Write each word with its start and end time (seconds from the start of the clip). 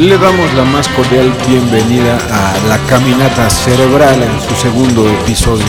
Le 0.00 0.16
damos 0.16 0.54
la 0.54 0.64
más 0.64 0.88
cordial 0.88 1.30
bienvenida 1.46 2.16
a 2.32 2.68
la 2.68 2.78
caminata 2.88 3.50
cerebral 3.50 4.22
en 4.22 4.40
su 4.40 4.54
segundo 4.54 5.06
episodio. 5.06 5.66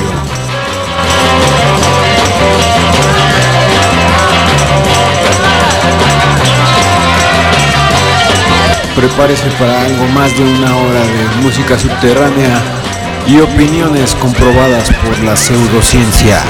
Prepárese 8.95 9.49
para 9.59 9.81
algo 9.81 10.07
más 10.13 10.33
de 10.37 10.45
una 10.45 10.77
hora 10.77 11.01
de 11.01 11.43
música 11.43 11.77
subterránea 11.77 12.61
y 13.27 13.41
opiniones 13.41 14.15
comprobadas 14.15 14.89
por 15.03 15.19
la 15.25 15.35
pseudociencia. 15.35 16.41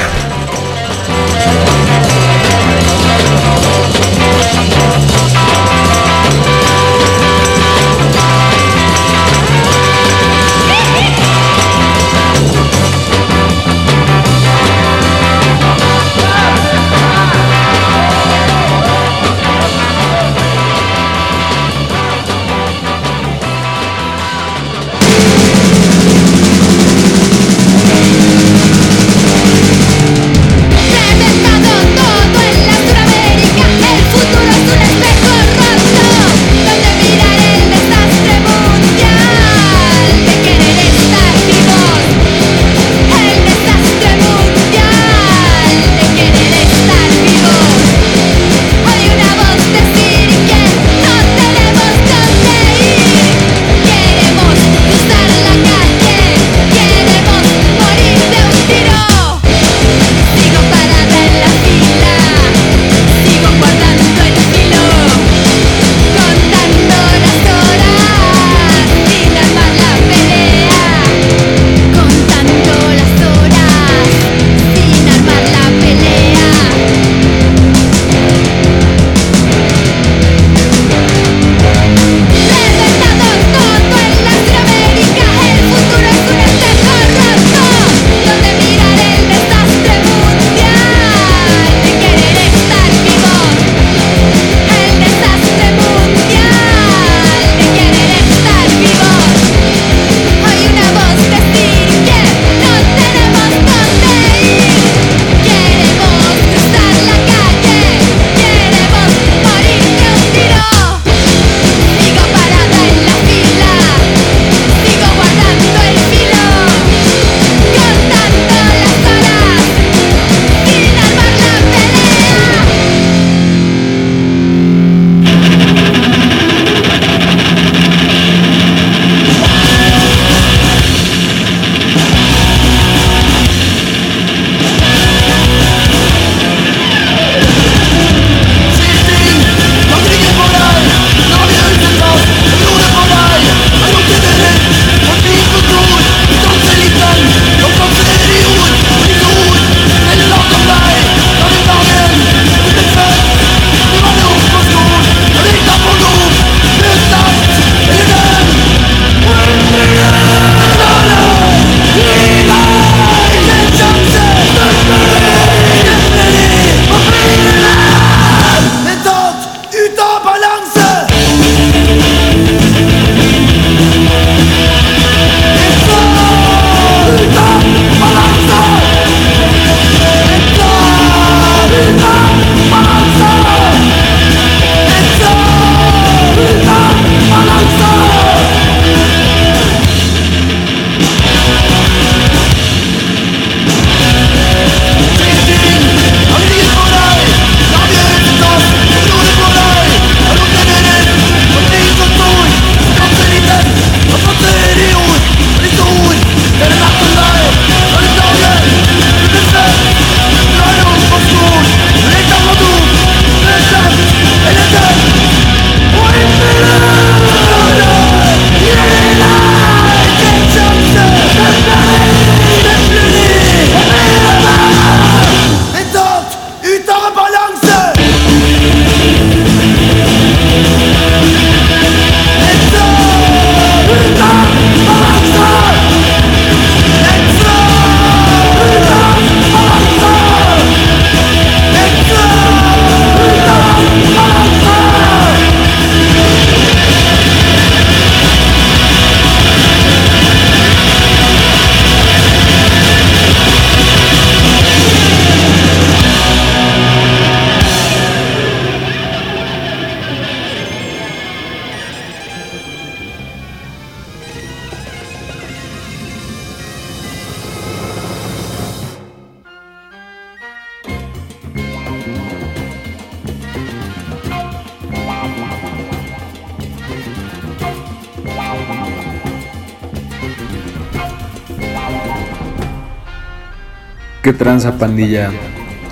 Tranza 284.41 284.79
pandilla? 284.79 285.29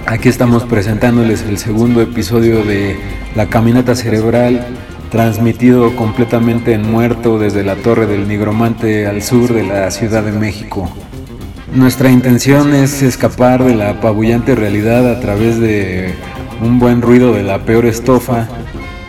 Aquí 0.07 0.27
estamos 0.27 0.63
presentándoles 0.63 1.43
el 1.43 1.59
segundo 1.59 2.01
episodio 2.01 2.63
de 2.63 2.97
La 3.35 3.45
Caminata 3.45 3.95
Cerebral, 3.95 4.65
transmitido 5.11 5.95
completamente 5.95 6.73
en 6.73 6.91
muerto 6.91 7.37
desde 7.37 7.63
la 7.63 7.75
Torre 7.75 8.07
del 8.07 8.27
Nigromante 8.27 9.05
al 9.05 9.21
sur 9.21 9.53
de 9.53 9.67
la 9.67 9.91
Ciudad 9.91 10.23
de 10.23 10.31
México. 10.31 10.89
Nuestra 11.75 12.09
intención 12.09 12.73
es 12.73 13.03
escapar 13.03 13.63
de 13.63 13.75
la 13.75 13.91
apabullante 13.91 14.55
realidad 14.55 15.07
a 15.11 15.19
través 15.19 15.59
de 15.59 16.15
un 16.59 16.79
buen 16.79 17.03
ruido 17.03 17.33
de 17.33 17.43
la 17.43 17.65
peor 17.65 17.85
estofa 17.85 18.47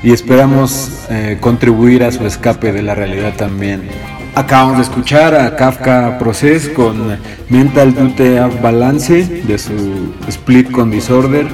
y 0.02 0.12
esperamos 0.12 1.06
eh, 1.08 1.38
contribuir 1.40 2.04
a 2.04 2.12
su 2.12 2.26
escape 2.26 2.72
de 2.72 2.82
la 2.82 2.94
realidad 2.94 3.32
también. 3.38 3.88
Acabamos 4.34 4.76
de 4.76 4.82
escuchar 4.84 5.34
a 5.34 5.56
Kafka 5.56 6.18
Process 6.18 6.68
con 6.68 7.18
Mental 7.48 7.94
Dute 7.94 8.40
Balance 8.62 9.42
de 9.46 9.58
su 9.58 10.14
Split 10.28 10.70
con 10.70 10.90
Disorder 10.90 11.46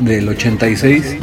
del 0.00 0.28
86. 0.28 1.16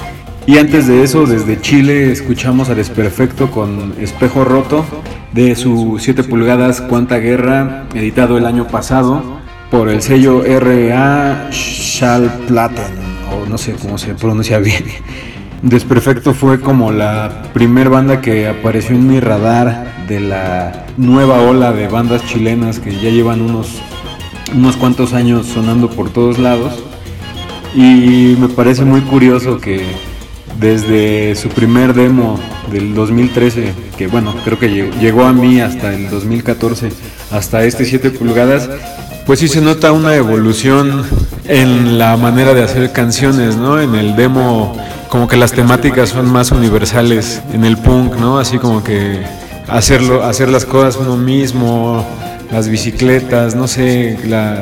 Y 0.46 0.58
antes 0.58 0.88
de 0.88 1.04
eso, 1.04 1.26
desde 1.26 1.60
Chile, 1.62 2.12
escuchamos 2.12 2.70
a 2.70 2.76
Desperfecto 2.76 3.50
con 3.50 3.96
Espejo 4.00 4.44
Roto 4.44 4.86
de 5.32 5.56
su 5.56 5.98
7 6.00 6.24
pulgadas 6.24 6.82
Cuánta 6.82 7.18
Guerra, 7.18 7.86
editado 7.94 8.38
el 8.38 8.46
año 8.46 8.68
pasado 8.68 9.40
por 9.72 9.90
el 9.90 10.02
sello 10.02 10.44
RA 10.44 11.50
Schallplatten, 11.52 12.94
o 13.32 13.46
no 13.50 13.58
sé 13.58 13.74
cómo 13.74 13.98
se 13.98 14.14
pronuncia 14.16 14.60
bien. 14.60 14.84
Desperfecto 15.62 16.34
fue 16.34 16.62
como 16.62 16.92
la 16.92 17.44
primer 17.54 17.90
banda 17.90 18.22
que 18.22 18.48
apareció 18.48 18.96
en 18.96 19.08
mi 19.08 19.20
radar 19.20 20.06
de 20.08 20.20
la 20.20 20.86
nueva 20.98 21.42
ola 21.42 21.74
de 21.74 21.88
bandas 21.88 22.24
chilenas 22.26 22.80
que 22.80 22.94
ya 22.96 23.10
llevan 23.10 23.42
unos, 23.42 23.70
unos 24.56 24.78
cuantos 24.78 25.14
años 25.14 25.48
sonando 25.48 25.90
por 25.90 26.12
todos 26.12 26.38
lados. 26.38 26.74
Y 27.76 28.36
me 28.40 28.50
parece 28.50 28.86
muy 28.86 29.02
curioso 29.02 29.60
que 29.60 29.84
desde 30.60 31.36
su 31.36 31.50
primer 31.50 31.94
demo 31.94 32.40
del 32.72 32.94
2013, 32.94 33.74
que 33.98 34.08
bueno, 34.08 34.36
creo 34.44 34.60
que 34.60 34.92
llegó 35.00 35.26
a 35.26 35.34
mí 35.34 35.60
hasta 35.60 35.94
el 35.94 36.10
2014, 36.10 36.90
hasta 37.32 37.64
este 37.64 37.86
7 37.86 38.12
pulgadas, 38.12 38.70
pues 39.26 39.40
sí 39.40 39.48
se 39.48 39.62
nota 39.62 39.92
una 39.92 40.16
evolución 40.16 41.04
en 41.48 41.98
la 41.98 42.16
manera 42.16 42.54
de 42.54 42.64
hacer 42.64 42.92
canciones, 42.92 43.58
¿no? 43.58 43.80
En 43.80 43.96
el 43.96 44.16
demo 44.16 44.78
como 45.10 45.28
que 45.28 45.38
las 45.38 45.52
temáticas 45.52 46.10
son 46.10 46.32
más 46.32 46.52
universales 46.52 47.42
en 47.54 47.64
el 47.64 47.78
punk, 47.78 48.16
¿no? 48.16 48.40
Así 48.40 48.58
como 48.58 48.84
que 48.84 49.22
hacerlo, 49.68 50.24
hacer 50.24 50.50
las 50.50 50.66
cosas 50.66 50.98
uno 50.98 51.18
mismo, 51.18 52.06
las 52.52 52.70
bicicletas, 52.70 53.56
no 53.56 53.68
sé, 53.68 54.20
la, 54.26 54.62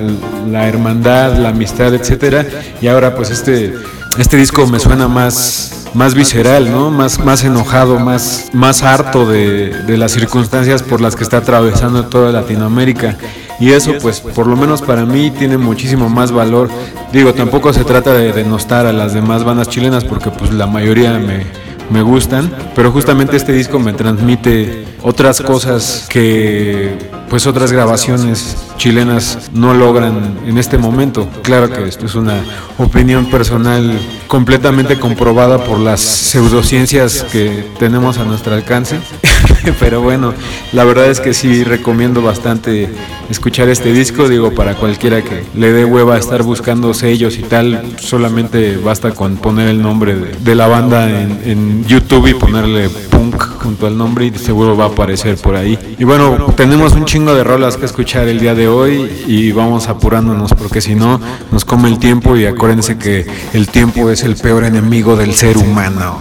la 0.49 0.67
hermandad, 0.67 1.37
la 1.37 1.49
amistad, 1.49 1.93
etcétera. 1.93 2.45
Y 2.81 2.87
ahora 2.87 3.15
pues 3.15 3.29
este, 3.29 3.73
este 4.17 4.37
disco 4.37 4.65
me 4.67 4.79
suena 4.79 5.07
más, 5.07 5.87
más 5.93 6.13
visceral, 6.15 6.71
¿no? 6.71 6.91
Más, 6.91 7.19
más 7.19 7.43
enojado, 7.43 7.99
más, 7.99 8.49
más 8.53 8.83
harto 8.83 9.25
de, 9.25 9.69
de 9.85 9.97
las 9.97 10.11
circunstancias 10.11 10.83
por 10.83 11.01
las 11.01 11.15
que 11.15 11.23
está 11.23 11.37
atravesando 11.37 12.05
toda 12.05 12.31
Latinoamérica. 12.31 13.17
Y 13.59 13.71
eso, 13.71 13.93
pues, 14.01 14.19
por 14.19 14.47
lo 14.47 14.55
menos 14.55 14.81
para 14.81 15.05
mí, 15.05 15.31
tiene 15.31 15.57
muchísimo 15.57 16.09
más 16.09 16.31
valor. 16.31 16.69
Digo, 17.11 17.33
tampoco 17.33 17.71
se 17.73 17.83
trata 17.83 18.13
de 18.13 18.33
denostar 18.33 18.85
a 18.85 18.93
las 18.93 19.13
demás 19.13 19.43
bandas 19.43 19.69
chilenas, 19.69 20.03
porque 20.03 20.29
pues 20.29 20.51
la 20.53 20.67
mayoría 20.67 21.13
me, 21.19 21.45
me 21.89 22.01
gustan, 22.01 22.51
pero 22.75 22.91
justamente 22.91 23.37
este 23.37 23.53
disco 23.53 23.79
me 23.79 23.93
transmite 23.93 24.85
otras 25.03 25.41
cosas 25.41 26.07
que 26.09 26.97
pues 27.29 27.47
otras 27.47 27.71
grabaciones 27.71 28.57
chilenas 28.77 29.49
no 29.53 29.73
logran 29.73 30.37
en 30.45 30.57
este 30.57 30.77
momento. 30.77 31.27
Claro 31.43 31.69
que 31.69 31.87
esto 31.87 32.05
es 32.05 32.15
una 32.15 32.43
opinión 32.77 33.29
personal 33.29 33.99
completamente 34.27 34.99
comprobada 34.99 35.63
por 35.63 35.79
las 35.79 36.01
pseudociencias 36.01 37.23
que 37.23 37.65
tenemos 37.79 38.17
a 38.17 38.25
nuestro 38.25 38.53
alcance. 38.53 38.99
Pero 39.79 40.01
bueno, 40.01 40.33
la 40.73 40.83
verdad 40.83 41.07
es 41.07 41.19
que 41.19 41.33
sí 41.33 41.63
recomiendo 41.63 42.21
bastante 42.21 42.89
escuchar 43.29 43.69
este 43.69 43.91
disco, 43.93 44.29
digo, 44.29 44.53
para 44.53 44.75
cualquiera 44.75 45.21
que 45.21 45.43
le 45.55 45.71
dé 45.71 45.85
hueva 45.85 46.15
a 46.15 46.17
estar 46.17 46.43
buscando 46.43 46.93
sellos 46.93 47.37
y 47.37 47.43
tal, 47.43 47.95
solamente 47.99 48.77
basta 48.77 49.11
con 49.11 49.37
poner 49.37 49.67
el 49.69 49.81
nombre 49.81 50.15
de, 50.15 50.55
la 50.55 50.67
banda 50.67 51.09
en, 51.09 51.41
en 51.43 51.85
YouTube 51.85 52.27
y 52.27 52.33
ponerle 52.33 52.89
punk 52.89 53.35
junto 53.65 53.87
al 53.87 53.97
nombre 53.97 54.27
y 54.27 54.37
seguro 54.37 54.77
va 54.77 54.85
a 54.85 54.87
aparecer 54.89 55.37
por 55.37 55.55
ahí. 55.55 55.77
Y 55.97 56.03
bueno, 56.03 56.53
tenemos 56.55 56.93
un 56.93 57.05
chingo 57.05 57.33
de 57.33 57.43
rolas 57.43 57.77
que 57.77 57.85
escuchar 57.85 58.27
el 58.27 58.39
día 58.39 58.53
de 58.53 58.67
hoy 58.67 59.09
y 59.27 59.51
vamos 59.51 59.87
apurándonos 59.87 60.53
porque 60.53 60.81
si 60.81 60.95
no 60.95 61.19
nos 61.51 61.65
come 61.65 61.89
el 61.89 61.99
tiempo 61.99 62.37
y 62.37 62.45
acuérdense 62.45 62.97
que 62.97 63.25
el 63.53 63.67
tiempo 63.67 64.09
es 64.11 64.23
el 64.23 64.35
peor 64.35 64.63
enemigo 64.63 65.15
del 65.15 65.33
ser 65.33 65.57
humano. 65.57 66.19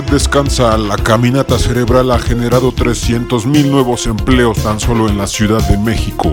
Descansa, 0.00 0.78
la 0.78 0.96
caminata 0.96 1.58
cerebral 1.58 2.10
ha 2.12 2.18
generado 2.18 2.72
300.000 2.72 3.70
nuevos 3.70 4.06
empleos 4.06 4.56
tan 4.62 4.80
solo 4.80 5.08
en 5.08 5.18
la 5.18 5.26
Ciudad 5.26 5.60
de 5.68 5.76
México. 5.76 6.32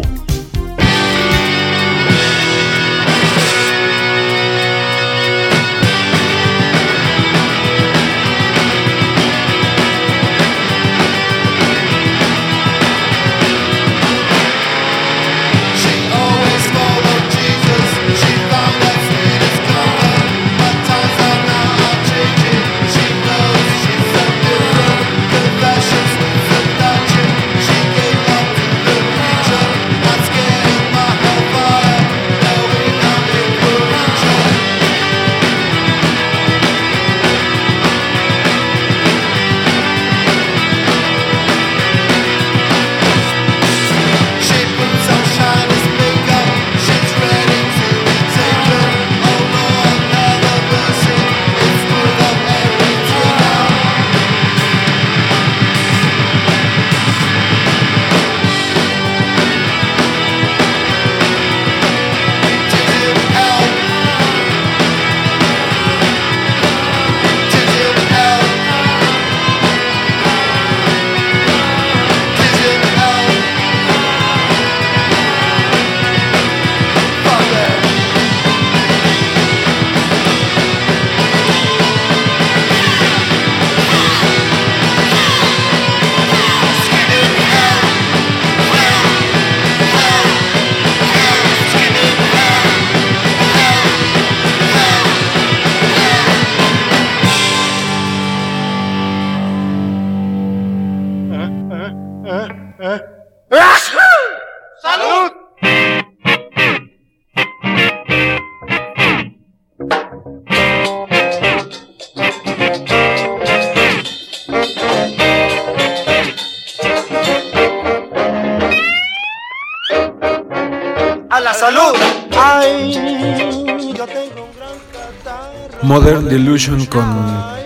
Modern 125.82 126.28
Delusion 126.28 126.86
con 126.86 127.06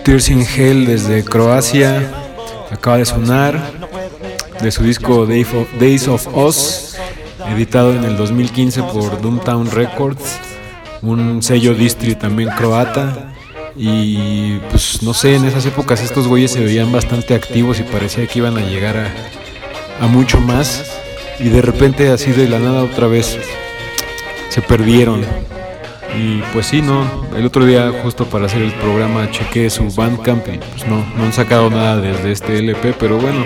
Tears 0.04 0.28
in 0.30 0.42
Hell 0.42 0.86
desde 0.86 1.24
Croacia. 1.24 2.08
Acaba 2.70 2.98
de 2.98 3.04
sonar 3.04 3.60
de 4.60 4.70
su 4.70 4.84
disco 4.84 5.26
Days 5.26 6.06
of 6.06 6.26
Us, 6.36 6.96
editado 7.48 7.92
en 7.94 8.04
el 8.04 8.16
2015 8.16 8.82
por 8.84 9.20
Doomtown 9.20 9.70
Records, 9.70 10.38
un 11.02 11.42
sello 11.42 11.74
distri 11.74 12.14
también 12.14 12.50
croata. 12.50 13.32
Y 13.76 14.58
pues 14.70 15.02
no 15.02 15.14
sé, 15.14 15.34
en 15.34 15.46
esas 15.46 15.66
épocas 15.66 16.00
estos 16.00 16.28
güeyes 16.28 16.52
se 16.52 16.60
veían 16.60 16.92
bastante 16.92 17.34
activos 17.34 17.80
y 17.80 17.82
parecía 17.82 18.26
que 18.28 18.38
iban 18.38 18.56
a 18.56 18.60
llegar 18.60 18.96
a, 18.96 20.04
a 20.04 20.06
mucho 20.06 20.40
más. 20.40 20.84
Y 21.40 21.48
de 21.48 21.60
repente 21.60 22.10
así 22.10 22.30
de 22.30 22.48
la 22.48 22.60
nada 22.60 22.84
otra 22.84 23.08
vez 23.08 23.36
se 24.54 24.62
perdieron. 24.62 25.22
Y 26.16 26.40
pues 26.52 26.66
sí, 26.66 26.80
no, 26.80 27.04
el 27.36 27.44
otro 27.44 27.64
día 27.64 27.90
justo 28.04 28.24
para 28.24 28.46
hacer 28.46 28.62
el 28.62 28.70
programa 28.74 29.28
chequé 29.32 29.68
su 29.68 29.90
Bandcamp 29.90 30.46
y 30.46 30.58
pues 30.58 30.86
no, 30.86 31.04
no 31.16 31.24
han 31.24 31.32
sacado 31.32 31.70
nada 31.70 31.96
desde 31.96 32.30
este 32.30 32.58
LP, 32.60 32.94
pero 32.96 33.18
bueno, 33.18 33.44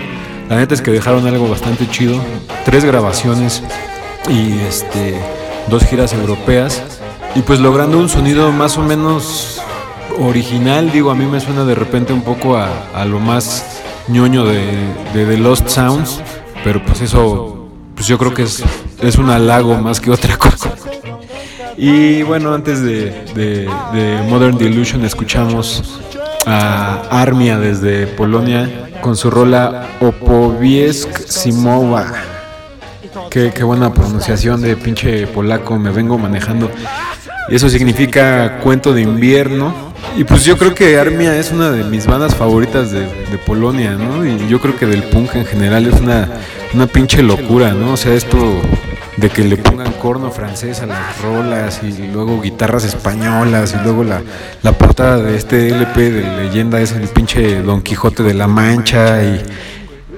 la 0.50 0.56
neta 0.56 0.74
es 0.74 0.82
que 0.82 0.90
dejaron 0.90 1.26
algo 1.26 1.48
bastante 1.48 1.88
chido, 1.88 2.20
tres 2.66 2.84
grabaciones 2.84 3.62
y 4.28 4.52
este 4.68 5.18
dos 5.70 5.82
giras 5.86 6.12
europeas 6.12 6.82
y 7.34 7.40
pues 7.40 7.58
logrando 7.58 7.96
un 7.96 8.10
sonido 8.10 8.52
más 8.52 8.76
o 8.76 8.82
menos 8.82 9.62
original, 10.18 10.92
digo, 10.92 11.10
a 11.10 11.14
mí 11.14 11.24
me 11.24 11.40
suena 11.40 11.64
de 11.64 11.74
repente 11.74 12.12
un 12.12 12.20
poco 12.20 12.58
a, 12.58 12.68
a 12.94 13.06
lo 13.06 13.18
más 13.18 13.64
ñoño 14.08 14.44
de, 14.44 14.60
de 15.14 15.24
The 15.24 15.38
Lost 15.38 15.68
Sounds, 15.68 16.20
pero 16.62 16.84
pues 16.84 17.00
eso, 17.00 17.66
pues 17.94 18.06
yo 18.06 18.18
creo 18.18 18.34
que 18.34 18.42
es, 18.42 18.62
es 19.00 19.16
un 19.16 19.30
halago 19.30 19.74
más 19.78 20.02
que 20.02 20.10
otra 20.10 20.36
cosa. 20.38 20.74
Y 21.80 22.24
bueno, 22.24 22.52
antes 22.52 22.82
de, 22.82 23.70
Modern 24.28 24.58
Delusion 24.58 25.04
escuchamos 25.04 26.00
a 26.44 27.02
Armia 27.08 27.56
desde 27.56 28.08
Polonia 28.08 28.88
con 29.00 29.14
su 29.16 29.30
rola 29.30 29.86
Opowiesk 30.00 31.16
Simowa. 31.16 32.12
Qué, 33.30 33.52
qué 33.54 33.62
buena 33.62 33.94
pronunciación 33.94 34.60
de 34.60 34.76
pinche 34.76 35.28
polaco 35.28 35.78
me 35.78 35.90
vengo 35.90 36.18
manejando. 36.18 36.68
Y 37.48 37.54
eso 37.54 37.68
significa 37.68 38.58
cuento 38.58 38.92
de 38.92 39.02
invierno. 39.02 39.87
Y 40.16 40.24
pues 40.24 40.44
yo 40.44 40.56
creo 40.56 40.74
que 40.74 40.98
Armia 40.98 41.36
es 41.36 41.52
una 41.52 41.70
de 41.70 41.84
mis 41.84 42.06
bandas 42.06 42.34
favoritas 42.34 42.90
de, 42.90 43.00
de, 43.00 43.38
Polonia, 43.46 43.92
¿no? 43.92 44.26
Y 44.26 44.48
yo 44.48 44.60
creo 44.60 44.76
que 44.76 44.86
del 44.86 45.04
punk 45.04 45.36
en 45.36 45.46
general 45.46 45.86
es 45.86 46.00
una, 46.00 46.28
una 46.74 46.86
pinche 46.86 47.22
locura, 47.22 47.72
¿no? 47.72 47.92
O 47.92 47.96
sea, 47.96 48.14
esto 48.14 48.60
de 49.18 49.30
que 49.30 49.42
le 49.42 49.56
pongan 49.56 49.92
corno 49.92 50.30
francés 50.30 50.80
a 50.80 50.86
las 50.86 51.20
rolas 51.20 51.80
y 51.82 52.06
luego 52.06 52.40
guitarras 52.40 52.84
españolas 52.84 53.74
y 53.74 53.82
luego 53.82 54.04
la, 54.04 54.22
la 54.62 54.72
portada 54.72 55.18
de 55.18 55.36
este 55.36 55.68
LP 55.68 56.10
de 56.10 56.36
leyenda 56.36 56.80
es 56.80 56.92
el 56.92 57.08
pinche 57.08 57.60
Don 57.62 57.82
Quijote 57.82 58.22
de 58.22 58.34
la 58.34 58.46
Mancha 58.46 59.22
y 59.24 59.42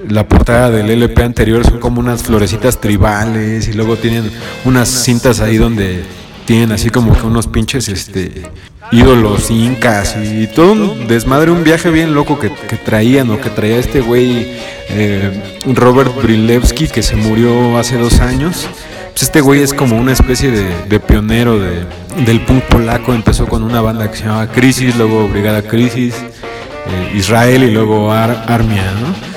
la 0.07 0.27
portada 0.27 0.69
del 0.69 0.89
LP 0.89 1.23
anterior 1.23 1.63
son 1.65 1.79
como 1.79 1.99
unas 1.99 2.23
florecitas 2.23 2.79
tribales 2.79 3.67
y 3.67 3.73
luego 3.73 3.97
tienen 3.97 4.31
unas 4.65 4.87
cintas 4.87 5.39
ahí 5.39 5.57
donde 5.57 6.03
tienen 6.45 6.71
así 6.71 6.89
como 6.89 7.13
que 7.13 7.25
unos 7.25 7.47
pinches 7.47 7.87
este 7.87 8.43
ídolos 8.91 9.51
incas 9.51 10.17
y 10.17 10.47
todo 10.47 10.73
un 10.73 11.07
desmadre, 11.07 11.51
un 11.51 11.63
viaje 11.63 11.89
bien 11.91 12.13
loco 12.13 12.39
que, 12.39 12.49
traían 12.83 13.29
o 13.29 13.39
que 13.39 13.49
traía 13.49 13.77
este 13.77 14.01
güey 14.01 14.57
eh, 14.89 15.59
Robert 15.65 16.13
Brilewski 16.21 16.87
que 16.87 17.01
se 17.01 17.15
murió 17.15 17.77
hace 17.77 17.97
dos 17.97 18.19
años 18.19 18.67
pues 19.11 19.23
este 19.23 19.41
güey 19.41 19.61
es 19.61 19.73
como 19.73 19.97
una 19.97 20.13
especie 20.13 20.51
de, 20.51 20.99
pionero 20.99 21.59
de, 21.59 21.85
del 22.25 22.41
punk 22.41 22.63
polaco. 22.63 23.13
Empezó 23.13 23.45
con 23.45 23.61
una 23.63 23.81
banda 23.81 24.09
que 24.09 24.17
se 24.17 24.23
llamaba 24.23 24.47
Crisis, 24.47 24.95
luego 24.95 25.27
Brigada 25.27 25.61
Crisis, 25.61 26.15
eh, 26.15 27.11
Israel 27.15 27.63
y 27.63 27.71
luego 27.71 28.11
Armia, 28.11 28.93
¿no? 29.01 29.30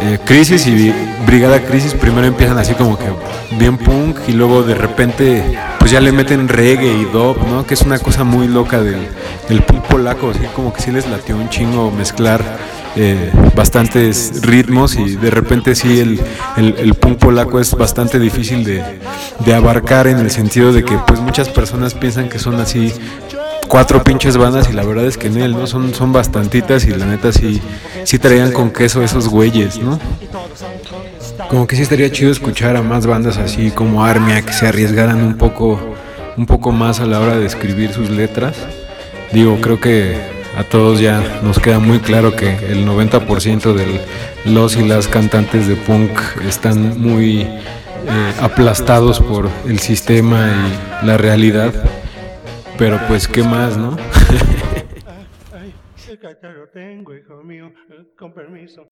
Eh, 0.00 0.18
Crisis 0.24 0.66
y 0.66 0.92
Brigada 1.24 1.60
Crisis 1.60 1.94
primero 1.94 2.26
empiezan 2.26 2.58
así 2.58 2.74
como 2.74 2.98
que 2.98 3.06
bien 3.58 3.78
punk 3.78 4.18
y 4.26 4.32
luego 4.32 4.62
de 4.62 4.74
repente 4.74 5.56
pues 5.78 5.92
ya 5.92 6.00
le 6.00 6.10
meten 6.12 6.48
reggae 6.48 6.92
y 6.92 7.04
dub, 7.04 7.36
¿no? 7.48 7.64
Que 7.66 7.74
es 7.74 7.82
una 7.82 7.98
cosa 7.98 8.24
muy 8.24 8.48
loca 8.48 8.80
del, 8.80 9.62
punk 9.62 9.84
polaco, 9.84 10.30
así 10.30 10.40
como 10.54 10.72
que 10.72 10.80
sí 10.80 10.90
les 10.90 11.08
latió 11.08 11.36
un 11.36 11.48
chingo 11.48 11.90
mezclar 11.90 12.42
eh, 12.96 13.30
bastantes 13.54 14.42
ritmos 14.42 14.96
y 14.96 15.16
de 15.16 15.30
repente 15.30 15.74
sí 15.74 16.00
el, 16.00 16.20
el, 16.56 16.94
punk 16.94 17.18
polaco 17.18 17.60
es 17.60 17.74
bastante 17.74 18.18
difícil 18.18 18.64
de, 18.64 18.82
de, 19.44 19.54
abarcar 19.54 20.06
en 20.06 20.18
el 20.18 20.30
sentido 20.30 20.72
de 20.72 20.84
que 20.84 20.96
pues 21.06 21.20
muchas 21.20 21.48
personas 21.48 21.94
piensan 21.94 22.28
que 22.28 22.38
son 22.38 22.60
así 22.60 22.92
cuatro 23.66 24.02
pinches 24.02 24.36
bandas 24.36 24.68
y 24.70 24.72
la 24.72 24.84
verdad 24.84 25.06
es 25.06 25.16
que 25.16 25.26
en 25.26 25.38
él 25.38 25.52
no 25.52 25.66
son, 25.66 25.94
son 25.94 26.12
bastantitas 26.12 26.84
y 26.86 26.90
la 26.90 27.06
neta 27.06 27.32
sí, 27.32 27.60
sí 28.04 28.18
traían 28.18 28.52
con 28.52 28.70
queso 28.70 29.02
esos 29.02 29.28
güeyes, 29.28 29.78
¿no? 29.78 29.98
Como 31.48 31.66
que 31.66 31.76
sí 31.76 31.82
estaría 31.82 32.10
chido 32.10 32.30
escuchar 32.30 32.76
a 32.76 32.82
más 32.82 33.06
bandas 33.06 33.36
así 33.38 33.70
como 33.70 34.04
Armia 34.04 34.42
que 34.42 34.52
se 34.52 34.66
arriesgaran 34.66 35.22
un 35.22 35.36
poco, 35.36 35.80
un 36.36 36.46
poco 36.46 36.72
más 36.72 37.00
a 37.00 37.06
la 37.06 37.20
hora 37.20 37.36
de 37.36 37.46
escribir 37.46 37.92
sus 37.92 38.10
letras. 38.10 38.56
Digo, 39.32 39.58
creo 39.60 39.80
que 39.80 40.16
a 40.56 40.62
todos 40.64 41.00
ya 41.00 41.40
nos 41.42 41.58
queda 41.58 41.78
muy 41.78 41.98
claro 41.98 42.36
que 42.36 42.54
el 42.68 42.86
90% 42.86 43.74
de 43.74 44.00
los 44.44 44.76
y 44.76 44.86
las 44.86 45.08
cantantes 45.08 45.66
de 45.66 45.74
punk 45.74 46.10
están 46.46 47.00
muy 47.00 47.40
eh, 47.40 48.32
aplastados 48.40 49.20
por 49.20 49.48
el 49.66 49.78
sistema 49.80 50.48
y 51.02 51.06
la 51.06 51.16
realidad. 51.16 51.72
Pero 52.78 52.98
pues, 53.06 53.28
¿qué 53.28 53.42
más, 53.42 53.76
no? 53.76 53.96
con 58.16 58.32
permiso. 58.32 58.86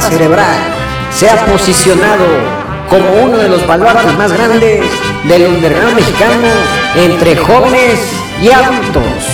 Cerebral 0.00 0.56
se 1.12 1.28
ha 1.28 1.46
posicionado 1.46 2.26
como 2.88 3.24
uno 3.24 3.36
de 3.36 3.48
los 3.48 3.66
baluartes 3.66 4.16
más 4.18 4.32
grandes 4.32 4.84
del 5.24 5.46
underground 5.46 5.94
mexicano 5.94 6.48
entre 6.96 7.36
jóvenes 7.36 8.00
y 8.42 8.50
adultos. 8.50 9.33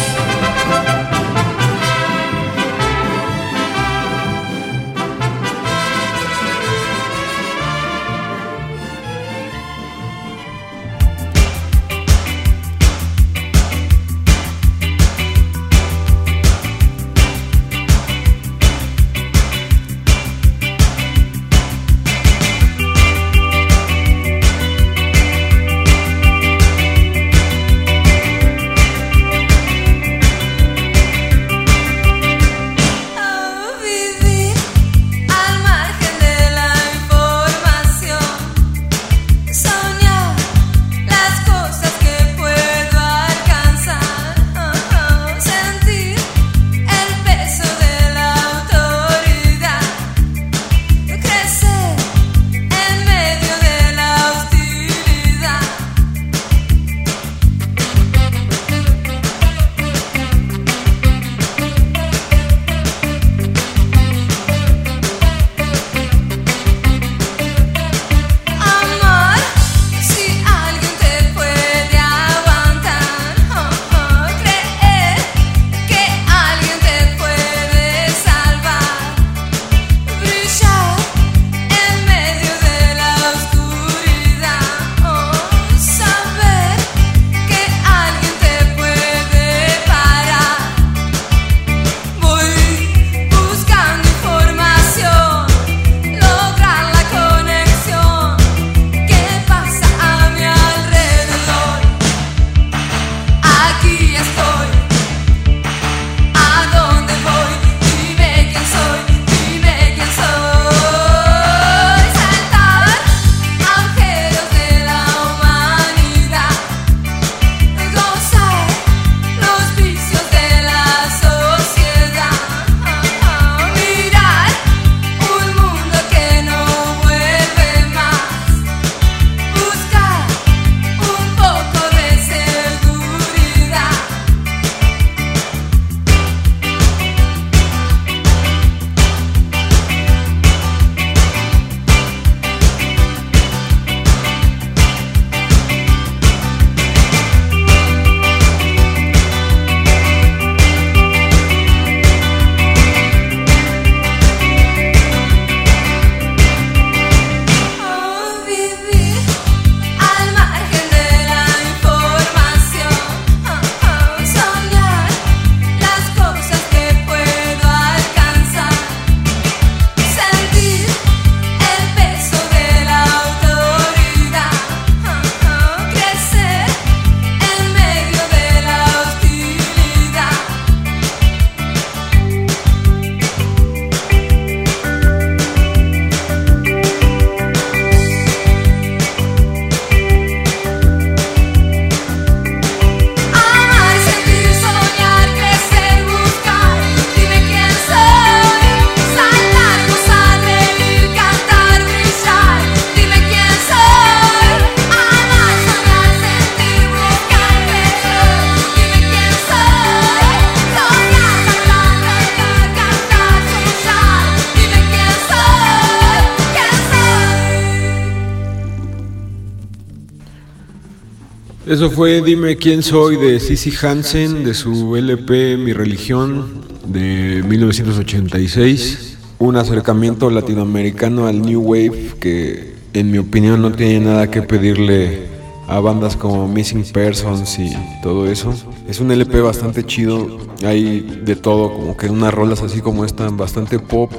Eso 221.70 221.88
fue 221.88 222.20
Dime 222.20 222.56
quién 222.56 222.82
soy 222.82 223.14
de 223.14 223.38
Sissy 223.38 223.72
Hansen 223.80 224.42
de 224.42 224.54
su 224.54 224.96
LP 224.96 225.56
Mi 225.56 225.72
religión 225.72 226.62
de 226.84 227.44
1986. 227.46 229.16
Un 229.38 229.54
acercamiento 229.54 230.30
latinoamericano 230.30 231.28
al 231.28 231.40
New 231.40 231.60
Wave 231.60 232.14
que 232.18 232.74
en 232.92 233.12
mi 233.12 233.18
opinión 233.18 233.62
no 233.62 233.70
tiene 233.70 234.00
nada 234.00 234.28
que 234.28 234.42
pedirle 234.42 235.28
a 235.68 235.78
bandas 235.78 236.16
como 236.16 236.48
Missing 236.48 236.86
Persons 236.92 237.56
y 237.60 237.72
todo 238.02 238.28
eso. 238.28 238.52
Es 238.88 238.98
un 238.98 239.12
LP 239.12 239.40
bastante 239.40 239.86
chido, 239.86 240.38
hay 240.64 241.20
de 241.24 241.36
todo, 241.36 241.72
como 241.72 241.96
que 241.96 242.08
unas 242.08 242.34
rolas 242.34 242.62
así 242.62 242.80
como 242.80 243.04
están 243.04 243.36
bastante 243.36 243.78
pop 243.78 244.10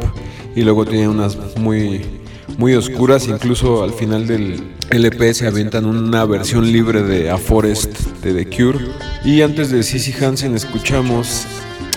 y 0.55 0.61
luego 0.61 0.85
tiene 0.85 1.09
unas 1.09 1.37
muy 1.57 2.20
muy 2.57 2.73
oscuras, 2.75 3.27
incluso 3.27 3.83
al 3.83 3.93
final 3.93 4.27
del 4.27 4.63
LP 4.89 5.33
se 5.33 5.47
aventan 5.47 5.85
una 5.85 6.25
versión 6.25 6.71
libre 6.71 7.03
de 7.03 7.29
A 7.29 7.37
Forest 7.37 7.99
de 8.23 8.33
The 8.33 8.55
Cure. 8.55 8.79
Y 9.23 9.41
antes 9.41 9.71
de 9.71 9.83
Sissy 9.83 10.13
Hansen 10.23 10.55
escuchamos 10.55 11.45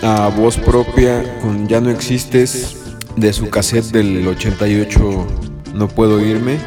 a 0.01 0.29
voz 0.29 0.57
propia 0.57 1.39
con 1.41 1.67
Ya 1.67 1.81
no 1.81 1.89
existes 1.89 2.77
de 3.15 3.33
su 3.33 3.49
cassette 3.49 3.85
del 3.85 4.27
88 4.27 5.27
No 5.73 5.87
puedo 5.87 6.23
irme. 6.23 6.57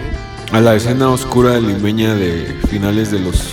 A 0.52 0.60
la 0.60 0.74
escena 0.74 1.10
oscura 1.10 1.60
limeña 1.60 2.14
de 2.14 2.56
finales 2.68 3.10
de 3.10 3.20
los 3.20 3.50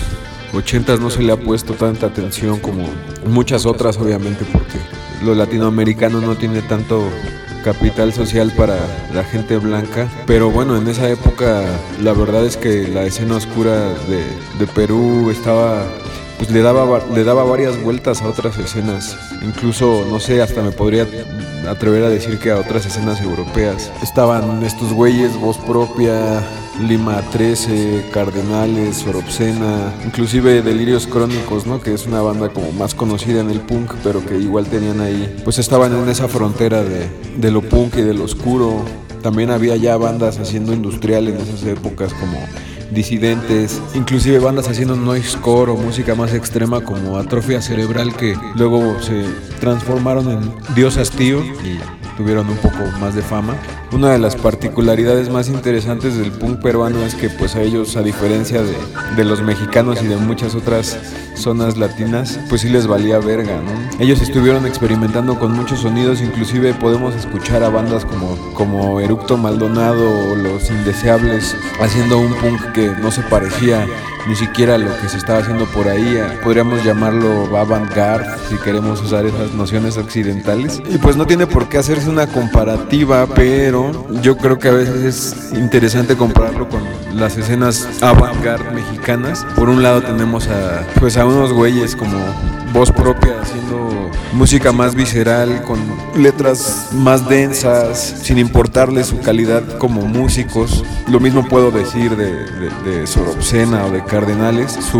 80 0.53 0.97
no 0.97 1.09
se 1.09 1.21
le 1.21 1.33
ha 1.33 1.37
puesto 1.37 1.73
tanta 1.73 2.07
atención 2.07 2.59
como 2.59 2.85
muchas 3.27 3.65
otras, 3.65 3.97
obviamente, 3.97 4.45
porque 4.51 4.77
lo 5.23 5.35
latinoamericano 5.35 6.21
no 6.21 6.35
tiene 6.35 6.61
tanto 6.61 7.03
capital 7.65 8.13
social 8.13 8.53
para 8.55 8.77
la 9.11 9.23
gente 9.23 9.57
blanca. 9.57 10.07
Pero 10.27 10.51
bueno, 10.51 10.77
en 10.77 10.87
esa 10.87 11.09
época 11.09 11.63
la 11.99 12.13
verdad 12.13 12.45
es 12.45 12.57
que 12.57 12.87
la 12.87 13.03
escena 13.05 13.37
oscura 13.37 13.89
de, 14.07 14.23
de 14.59 14.67
Perú 14.67 15.31
estaba 15.31 15.83
pues 16.37 16.51
le 16.51 16.61
daba, 16.61 16.99
le 17.13 17.23
daba 17.23 17.43
varias 17.43 17.81
vueltas 17.81 18.21
a 18.21 18.27
otras 18.27 18.57
escenas. 18.59 19.17
Incluso, 19.41 20.05
no 20.09 20.19
sé, 20.19 20.41
hasta 20.41 20.61
me 20.61 20.71
podría 20.71 21.07
atrever 21.67 22.03
a 22.03 22.09
decir 22.09 22.37
que 22.39 22.51
a 22.51 22.59
otras 22.59 22.85
escenas 22.85 23.21
europeas. 23.21 23.91
Estaban 24.03 24.61
estos 24.63 24.93
güeyes, 24.93 25.35
voz 25.37 25.57
propia, 25.57 26.43
Lima 26.81 27.21
13, 27.31 28.09
Cardenales, 28.11 28.97
Sorobsena, 28.97 29.93
inclusive 30.05 30.61
Delirios 30.61 31.07
Crónicos, 31.07 31.65
¿no? 31.65 31.81
Que 31.81 31.93
es 31.93 32.05
una 32.05 32.21
banda 32.21 32.49
como 32.49 32.71
más 32.73 32.93
conocida 32.93 33.39
en 33.39 33.49
el 33.49 33.61
punk, 33.61 33.93
pero 34.03 34.25
que 34.25 34.37
igual 34.37 34.65
tenían 34.65 34.99
ahí, 34.99 35.33
pues 35.43 35.57
estaban 35.57 35.93
en 35.95 36.09
esa 36.09 36.27
frontera 36.27 36.83
de, 36.83 37.09
de 37.37 37.51
lo 37.51 37.61
punk 37.61 37.95
y 37.97 38.01
de 38.01 38.13
lo 38.13 38.25
oscuro. 38.25 38.83
También 39.23 39.51
había 39.51 39.75
ya 39.77 39.95
bandas 39.95 40.37
haciendo 40.37 40.73
industrial 40.73 41.29
en 41.29 41.37
esas 41.37 41.63
épocas 41.63 42.13
como 42.13 42.37
disidentes, 42.91 43.81
inclusive 43.93 44.39
bandas 44.39 44.67
haciendo 44.67 44.95
noisecore 44.95 45.71
o 45.71 45.77
música 45.77 46.13
más 46.13 46.33
extrema 46.33 46.81
como 46.81 47.17
Atrofia 47.17 47.61
Cerebral 47.61 48.15
que 48.15 48.37
luego 48.55 49.01
se 49.01 49.25
transformaron 49.59 50.29
en 50.29 50.75
Dios 50.75 50.97
Hastío 50.97 51.43
tuvieron 52.17 52.49
un 52.49 52.57
poco 52.57 52.77
más 52.99 53.15
de 53.15 53.21
fama. 53.21 53.55
Una 53.91 54.11
de 54.11 54.19
las 54.19 54.35
particularidades 54.35 55.29
más 55.29 55.49
interesantes 55.49 56.17
del 56.17 56.31
punk 56.31 56.61
peruano 56.61 57.03
es 57.03 57.15
que 57.15 57.29
pues 57.29 57.55
a 57.55 57.61
ellos, 57.61 57.95
a 57.97 58.01
diferencia 58.01 58.61
de, 58.61 58.75
de, 59.15 59.25
los 59.25 59.41
mexicanos 59.41 60.01
y 60.01 60.07
de 60.07 60.17
muchas 60.17 60.55
otras 60.55 60.97
zonas 61.35 61.77
latinas, 61.77 62.39
pues 62.49 62.61
sí 62.61 62.69
les 62.69 62.87
valía 62.87 63.19
verga, 63.19 63.61
¿no? 63.61 63.99
Ellos 63.99 64.21
estuvieron 64.21 64.65
experimentando 64.65 65.39
con 65.39 65.53
muchos 65.53 65.81
sonidos, 65.81 66.21
inclusive 66.21 66.73
podemos 66.73 67.15
escuchar 67.15 67.63
a 67.63 67.69
bandas 67.69 68.05
como, 68.05 68.35
como 68.53 68.99
Eructo 68.99 69.37
Maldonado 69.37 70.09
o 70.31 70.35
Los 70.35 70.69
Indeseables 70.69 71.55
haciendo 71.79 72.17
un 72.17 72.33
punk 72.35 72.71
que 72.73 72.89
no 73.01 73.11
se 73.11 73.21
parecía 73.21 73.85
ni 74.27 74.35
siquiera 74.35 74.77
lo 74.77 74.95
que 74.99 75.09
se 75.09 75.17
estaba 75.17 75.39
haciendo 75.39 75.65
por 75.65 75.87
ahí. 75.87 76.19
Podríamos 76.43 76.83
llamarlo 76.83 77.55
avant-garde 77.57 78.27
si 78.49 78.55
queremos 78.57 79.01
usar 79.01 79.25
esas 79.25 79.53
nociones 79.53 79.97
occidentales. 79.97 80.81
Y 80.89 80.97
pues 80.97 81.15
no 81.15 81.25
tiene 81.25 81.47
por 81.47 81.69
qué 81.69 81.77
hacerse 81.77 82.09
una 82.09 82.27
comparativa, 82.27 83.27
pero 83.27 83.91
yo 84.21 84.37
creo 84.37 84.59
que 84.59 84.69
a 84.69 84.73
veces 84.73 85.03
es 85.03 85.57
interesante 85.57 86.15
compararlo 86.15 86.67
con 86.69 86.81
las 87.13 87.37
escenas 87.37 87.87
avant-garde 88.01 88.71
mexicanas. 88.71 89.45
Por 89.55 89.69
un 89.69 89.83
lado 89.83 90.01
tenemos 90.01 90.47
a 90.47 90.85
pues 90.99 91.17
a 91.17 91.25
unos 91.25 91.53
güeyes 91.53 91.95
como 91.95 92.17
voz 92.73 92.91
propia 92.91 93.39
haciendo 93.41 94.11
música 94.33 94.73
más 94.73 94.95
visceral 94.95 95.61
con 95.63 95.79
letras 96.21 96.89
más 96.91 97.27
densas 97.29 98.15
sin 98.21 98.37
importarle 98.37 99.05
su 99.05 99.21
calidad 99.21 99.77
como 99.77 100.01
músicos 100.01 100.83
lo 101.09 101.21
mismo 101.21 101.47
puedo 101.47 101.71
decir 101.71 102.17
de, 102.17 102.33
de, 102.33 102.69
de 102.83 103.07
Sorobsena 103.07 103.85
o 103.85 103.91
de 103.91 104.03
Cardenales 104.15 104.71
su 104.71 104.97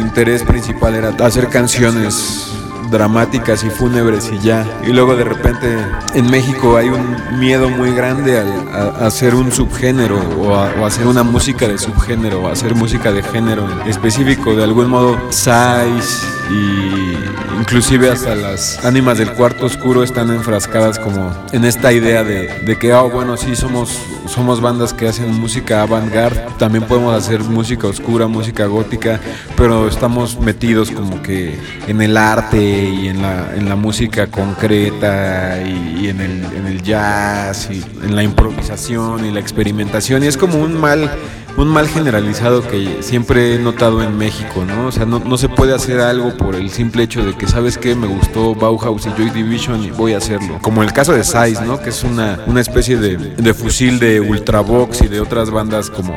interés 0.00 0.44
principal 0.44 0.94
era 0.94 1.08
hacer 1.08 1.48
canciones 1.48 2.46
dramáticas 2.92 3.64
y 3.64 3.70
fúnebres 3.70 4.30
y 4.30 4.38
ya. 4.38 4.64
Y 4.86 4.92
luego 4.92 5.16
de 5.16 5.24
repente 5.24 5.78
en 6.14 6.30
México 6.30 6.76
hay 6.76 6.88
un 6.88 7.40
miedo 7.40 7.68
muy 7.68 7.92
grande 7.92 8.38
a, 8.38 9.04
hacer 9.04 9.34
un 9.34 9.50
subgénero 9.50 10.20
o 10.38 10.54
hacer 10.84 11.08
una 11.08 11.24
música 11.24 11.66
de 11.66 11.76
subgénero 11.76 12.42
o 12.42 12.48
hacer 12.48 12.76
música 12.76 13.10
de 13.10 13.24
género 13.24 13.66
específico. 13.84 14.54
De 14.54 14.62
algún 14.62 14.88
modo, 14.88 15.18
Sais 15.32 16.24
y 16.48 17.14
inclusive 17.62 18.10
hasta 18.10 18.34
las 18.34 18.84
ánimas 18.84 19.18
del 19.18 19.30
cuarto 19.32 19.66
oscuro 19.66 20.02
están 20.02 20.30
enfrascadas 20.30 20.98
como 20.98 21.32
en 21.52 21.64
esta 21.64 21.92
idea 21.92 22.24
de, 22.24 22.48
de 22.64 22.76
que, 22.76 22.92
oh, 22.92 23.08
bueno, 23.08 23.36
sí 23.36 23.54
somos, 23.54 24.00
somos 24.26 24.60
bandas 24.60 24.92
que 24.92 25.06
hacen 25.06 25.32
música 25.32 25.82
avant-garde, 25.82 26.44
también 26.58 26.84
podemos 26.84 27.14
hacer 27.14 27.40
música 27.40 27.86
oscura, 27.86 28.26
música 28.26 28.66
gótica, 28.66 29.20
pero 29.56 29.86
estamos 29.86 30.40
metidos 30.40 30.90
como 30.90 31.22
que 31.22 31.56
en 31.86 32.02
el 32.02 32.16
arte 32.16 32.60
y 32.60 33.08
en 33.08 33.22
la, 33.22 33.54
en 33.54 33.68
la 33.68 33.76
música 33.76 34.26
concreta 34.26 35.62
y, 35.62 36.00
y 36.04 36.08
en, 36.08 36.20
el, 36.20 36.44
en 36.44 36.66
el 36.66 36.82
jazz 36.82 37.68
y 37.70 37.80
en 38.04 38.16
la 38.16 38.24
improvisación 38.24 39.24
y 39.24 39.30
la 39.30 39.38
experimentación. 39.38 40.24
Y 40.24 40.26
es 40.26 40.36
como 40.36 40.58
un 40.58 40.78
mal 40.80 41.10
un 41.56 41.68
mal 41.68 41.88
generalizado 41.88 42.66
que 42.66 43.02
siempre 43.02 43.54
he 43.54 43.58
notado 43.58 44.02
en 44.02 44.16
México, 44.16 44.64
¿no? 44.64 44.86
O 44.86 44.92
sea, 44.92 45.04
no, 45.04 45.18
no, 45.18 45.36
se 45.36 45.48
puede 45.48 45.74
hacer 45.74 46.00
algo 46.00 46.36
por 46.36 46.54
el 46.54 46.70
simple 46.70 47.02
hecho 47.02 47.24
de 47.24 47.34
que, 47.34 47.46
¿sabes 47.46 47.78
qué? 47.78 47.94
Me 47.94 48.06
gustó 48.06 48.54
Bauhaus 48.54 49.06
y 49.06 49.10
Joy 49.10 49.30
Division 49.30 49.82
y 49.82 49.90
voy 49.90 50.14
a 50.14 50.18
hacerlo. 50.18 50.58
Como 50.62 50.82
el 50.82 50.92
caso 50.92 51.12
de 51.12 51.24
Size, 51.24 51.64
¿no? 51.64 51.80
Que 51.80 51.90
es 51.90 52.04
una, 52.04 52.40
una 52.46 52.60
especie 52.60 52.96
de, 52.96 53.16
de 53.16 53.54
fusil 53.54 53.98
de 53.98 54.20
Ultravox 54.20 55.02
y 55.02 55.08
de 55.08 55.20
otras 55.20 55.50
bandas 55.50 55.90
como 55.90 56.14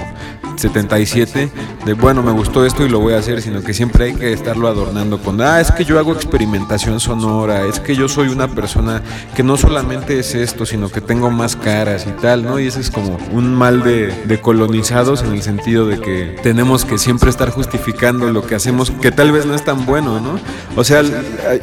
77, 0.58 1.50
de 1.86 1.94
bueno, 1.94 2.24
me 2.24 2.32
gustó 2.32 2.66
esto 2.66 2.86
y 2.86 2.90
lo 2.90 3.00
voy 3.00 3.14
a 3.14 3.20
hacer, 3.20 3.42
sino 3.42 3.62
que 3.62 3.74
siempre 3.74 4.06
hay 4.06 4.14
que 4.14 4.34
estarlo 4.34 4.68
adornando 4.68 5.20
con, 5.20 5.42
ah, 5.42 5.60
es 5.60 5.72
que 5.72 5.86
yo 5.86 6.00
hago 6.00 6.14
experimentación 6.14 7.00
sonora, 7.00 7.66
es 7.66 7.80
que 7.80 7.96
yo 7.96 8.08
soy 8.08 8.30
una 8.30 8.48
persona 8.48 9.02
que 9.36 9.44
no 9.44 9.58
solamente 9.58 10.20
es 10.20 10.36
esto, 10.36 10.66
sino 10.66 10.90
que 10.90 11.02
tengo 11.02 11.30
más 11.32 11.56
caras 11.56 12.06
y 12.08 12.12
tal, 12.22 12.44
¿no? 12.44 12.60
Y 12.60 12.68
ese 12.68 12.82
es 12.82 12.90
como 12.90 13.18
un 13.32 13.54
mal 13.54 13.84
de, 13.84 14.40
colonizados 14.42 15.24
en 15.24 15.32
el 15.32 15.42
sentido 15.42 15.88
de 15.88 16.00
que 16.00 16.36
tenemos 16.44 16.86
que 16.86 16.98
siempre 16.98 17.30
estar 17.30 17.50
justificando 17.50 18.32
lo 18.32 18.46
que 18.46 18.56
hacemos, 18.56 18.92
que 18.92 19.12
tal 19.12 19.32
vez 19.32 19.46
no 19.46 19.56
es 19.56 19.64
tan 19.64 19.86
bueno, 19.86 20.20
¿no? 20.20 20.40
O 20.76 20.84
sea, 20.84 21.02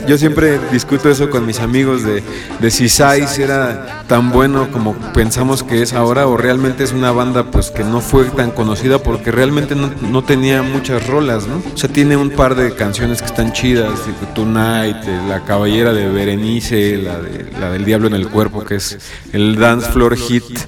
yo 0.06 0.18
siempre 0.18 0.58
discuto 0.72 1.10
eso 1.10 1.30
con 1.30 1.46
mis 1.46 1.60
amigos 1.60 2.02
de, 2.02 2.22
de 2.60 2.70
si 2.70 2.88
Size 2.88 3.42
era 3.42 4.04
tan 4.08 4.30
bueno 4.30 4.70
como 4.72 4.94
pensamos 5.12 5.62
que 5.62 5.82
es 5.82 5.92
ahora 5.92 6.26
o 6.26 6.36
realmente 6.36 6.84
es 6.84 6.92
una 6.92 7.12
banda 7.12 7.44
pues 7.44 7.70
que 7.70 7.84
no 7.84 8.00
fue 8.00 8.24
tan 8.24 8.50
conocida 8.50 8.81
porque 9.02 9.30
realmente 9.30 9.74
no, 9.74 10.24
tenía 10.24 10.62
muchas 10.62 11.06
rolas, 11.06 11.46
¿no? 11.46 11.62
O 11.72 11.76
sea, 11.76 11.88
tiene 11.88 12.16
un 12.16 12.30
par 12.30 12.54
de 12.54 12.74
canciones 12.74 13.20
que 13.20 13.26
están 13.26 13.52
chidas, 13.52 14.00
Tonight, 14.34 14.96
La 15.28 15.44
Caballera 15.44 15.92
de 15.92 16.08
Berenice, 16.08 16.96
la, 16.98 17.20
de, 17.20 17.50
la 17.58 17.70
del 17.70 17.84
Diablo 17.84 18.08
en 18.08 18.14
el 18.14 18.28
Cuerpo, 18.28 18.64
que 18.64 18.76
es 18.76 18.98
el 19.32 19.56
Dance 19.56 19.90
Floor 19.92 20.16
Hit 20.16 20.58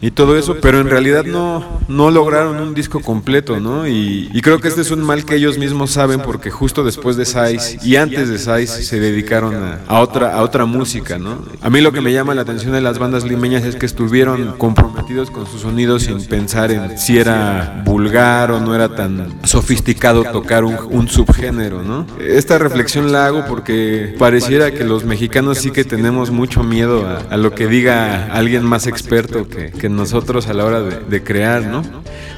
y 0.00 0.10
todo 0.10 0.36
eso, 0.36 0.58
pero 0.60 0.80
en 0.80 0.90
realidad 0.90 1.24
no, 1.24 1.80
no 1.88 2.10
lograron 2.10 2.58
un 2.58 2.74
disco 2.74 3.00
completo, 3.00 3.60
¿no? 3.60 3.86
Y, 3.86 4.28
y, 4.32 4.40
creo 4.42 4.60
que 4.60 4.68
este 4.68 4.82
es 4.82 4.90
un 4.90 5.02
mal 5.02 5.24
que 5.24 5.36
ellos 5.36 5.56
mismos 5.56 5.90
saben 5.90 6.20
porque 6.20 6.50
justo 6.50 6.84
después 6.84 7.16
de 7.16 7.24
Size 7.24 7.78
y 7.82 7.96
antes 7.96 8.28
de 8.28 8.38
Size 8.38 8.82
se 8.82 9.00
dedicaron 9.00 9.54
a, 9.54 9.80
a, 9.88 10.00
otra, 10.00 10.34
a 10.34 10.42
otra 10.42 10.66
música, 10.66 11.18
¿no? 11.18 11.42
A 11.62 11.70
mí 11.70 11.80
lo 11.80 11.92
que 11.92 12.02
me 12.02 12.12
llama 12.12 12.34
la 12.34 12.42
atención 12.42 12.72
de 12.72 12.82
las 12.82 12.98
bandas 12.98 13.24
limeñas 13.24 13.64
es 13.64 13.76
que 13.76 13.86
estuvieron 13.86 14.56
comprometidos 14.58 15.30
con 15.30 15.46
su 15.46 15.58
sonido 15.58 15.98
sin 15.98 16.22
pensar 16.26 16.70
en 16.70 16.98
si 16.98 17.18
era 17.18 17.82
vulgar 17.86 18.50
o 18.50 18.60
no 18.60 18.74
era 18.74 18.94
tan 18.94 19.40
sofisticado 19.44 20.24
tocar 20.24 20.64
un, 20.64 20.76
un 20.90 21.08
subgénero, 21.08 21.82
¿no? 21.82 22.06
Esta 22.20 22.58
reflexión 22.58 23.12
la 23.12 23.26
hago 23.26 23.46
porque 23.46 24.14
pareciera 24.18 24.72
que 24.72 24.84
los 24.84 25.04
mexicanos 25.04 25.58
sí 25.58 25.70
que 25.70 25.84
tenemos 25.84 26.30
mucho 26.30 26.62
miedo 26.62 27.06
a, 27.06 27.34
a 27.34 27.36
lo 27.38 27.54
que 27.54 27.66
diga 27.66 28.26
alguien 28.26 28.62
más 28.62 28.86
experto 28.86 29.48
que, 29.48 29.70
que 29.70 29.85
nosotros 29.88 30.46
a 30.48 30.54
la 30.54 30.64
hora 30.64 30.80
de, 30.80 31.22
crear, 31.22 31.62
¿no? 31.62 31.82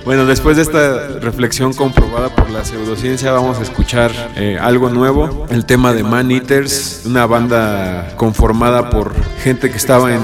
Bueno, 0.05 0.25
después 0.27 0.57
de 0.57 0.63
esta 0.63 1.19
reflexión 1.21 1.75
comprobada 1.75 2.35
por 2.35 2.49
la 2.51 2.65
pseudociencia, 2.65 3.33
vamos 3.33 3.59
a 3.59 3.63
escuchar 3.63 4.11
eh, 4.37 4.59
algo 4.61 4.89
nuevo. 4.89 5.47
El 5.51 5.65
tema 5.65 5.93
de 5.93 6.03
Man 6.03 6.31
Eaters, 6.31 7.03
una 7.05 7.27
banda 7.27 8.15
conformada 8.17 8.91
por 8.91 9.15
gente 9.43 9.71
que 9.71 9.77
estaba 9.77 10.15
en, 10.15 10.23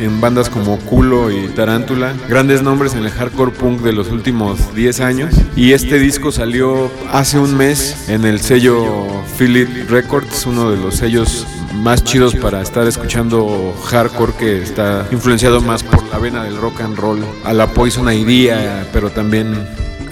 en 0.00 0.20
bandas 0.20 0.50
como 0.50 0.78
Culo 0.78 1.30
y 1.30 1.48
Tarántula, 1.48 2.14
grandes 2.28 2.62
nombres 2.62 2.94
en 2.94 3.04
el 3.04 3.10
hardcore 3.10 3.52
punk 3.52 3.82
de 3.82 3.92
los 3.92 4.10
últimos 4.10 4.74
10 4.74 5.00
años. 5.00 5.34
Y 5.56 5.72
este 5.72 5.98
disco 5.98 6.32
salió 6.32 6.90
hace 7.12 7.38
un 7.38 7.56
mes 7.56 8.08
en 8.08 8.24
el 8.24 8.40
sello 8.40 9.06
Philip 9.38 9.88
Records, 9.88 10.46
uno 10.46 10.70
de 10.70 10.76
los 10.76 10.96
sellos 10.96 11.46
más 11.74 12.04
chidos 12.04 12.34
para 12.34 12.60
estar 12.60 12.86
escuchando 12.86 13.74
hardcore 13.84 14.32
que 14.34 14.62
está 14.62 15.06
influenciado 15.10 15.60
más 15.60 15.82
por 15.82 16.04
la 16.08 16.18
vena 16.18 16.44
del 16.44 16.56
rock 16.56 16.80
and 16.80 16.96
roll, 16.96 17.24
a 17.44 17.52
la 17.52 17.66
Poison 17.68 18.12
Idea, 18.12 18.86
pero 18.92 19.10
también 19.10 19.54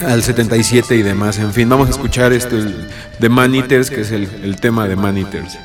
al 0.07 0.23
77 0.23 0.97
y 0.97 1.03
demás. 1.03 1.38
En 1.38 1.53
fin, 1.53 1.68
vamos 1.68 1.88
a 1.88 1.90
escuchar 1.90 2.33
este 2.33 2.64
de 3.18 3.29
Man 3.29 3.55
Eaters, 3.55 3.90
que 3.90 4.03
es 4.03 4.12
el, 4.12 4.29
el 4.42 4.57
tema 4.57 4.87
de 4.87 4.97
Man 4.97 5.18
Eaters. 5.18 5.59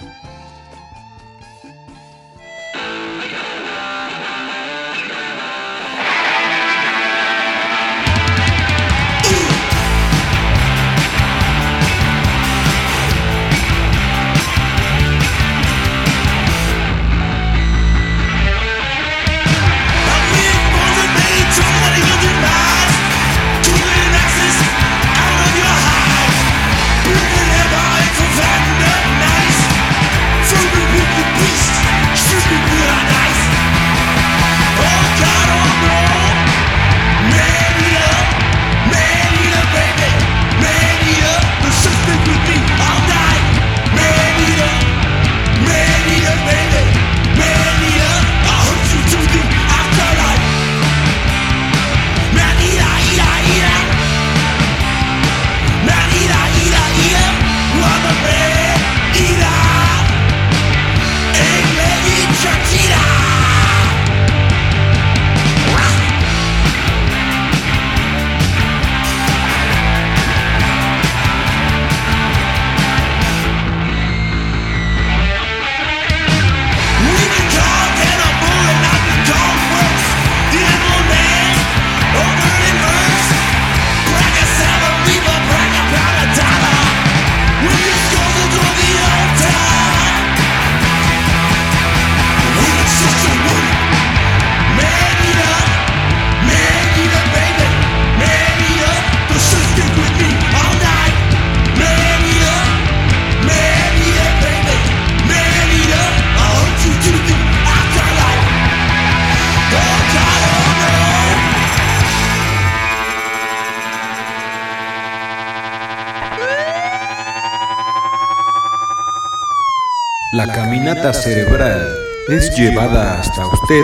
La 120.33 120.47
caminata 120.47 121.13
cerebral 121.13 121.95
es 122.27 122.57
llevada 122.57 123.19
hasta 123.19 123.45
usted 123.45 123.83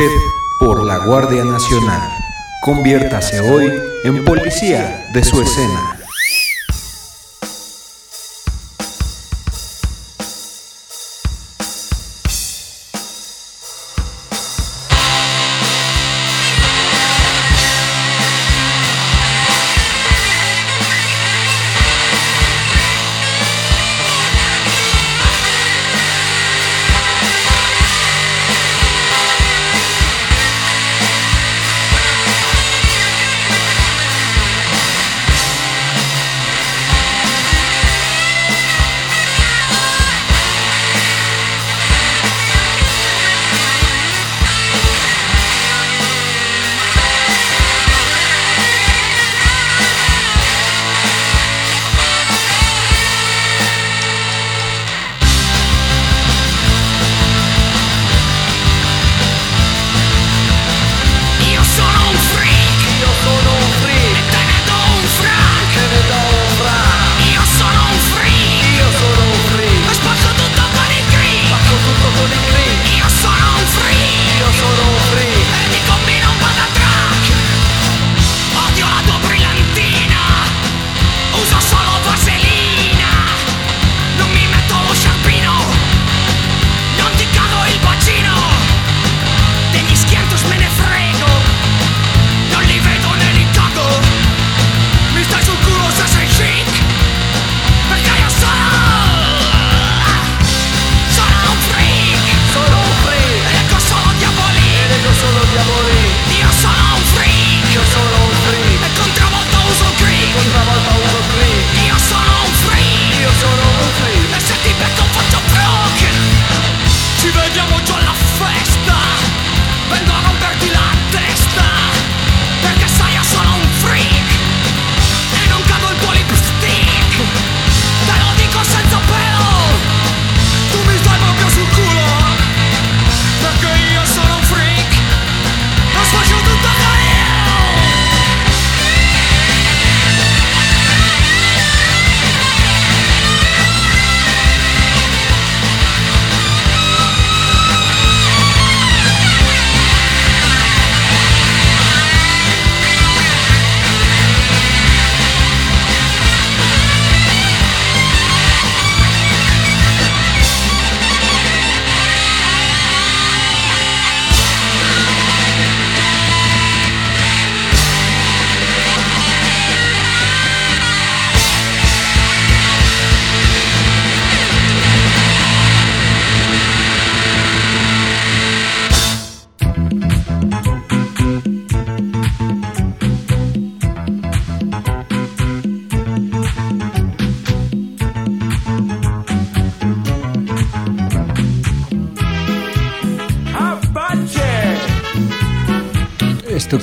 por 0.60 0.84
la 0.84 0.97
Guardia 1.06 1.45
Nacional. 1.45 2.02
Conviértase 2.64 3.39
hoy 3.39 3.72
en 4.04 4.26
policía 4.26 5.06
de 5.14 5.24
su 5.24 5.39
escena. 5.43 5.89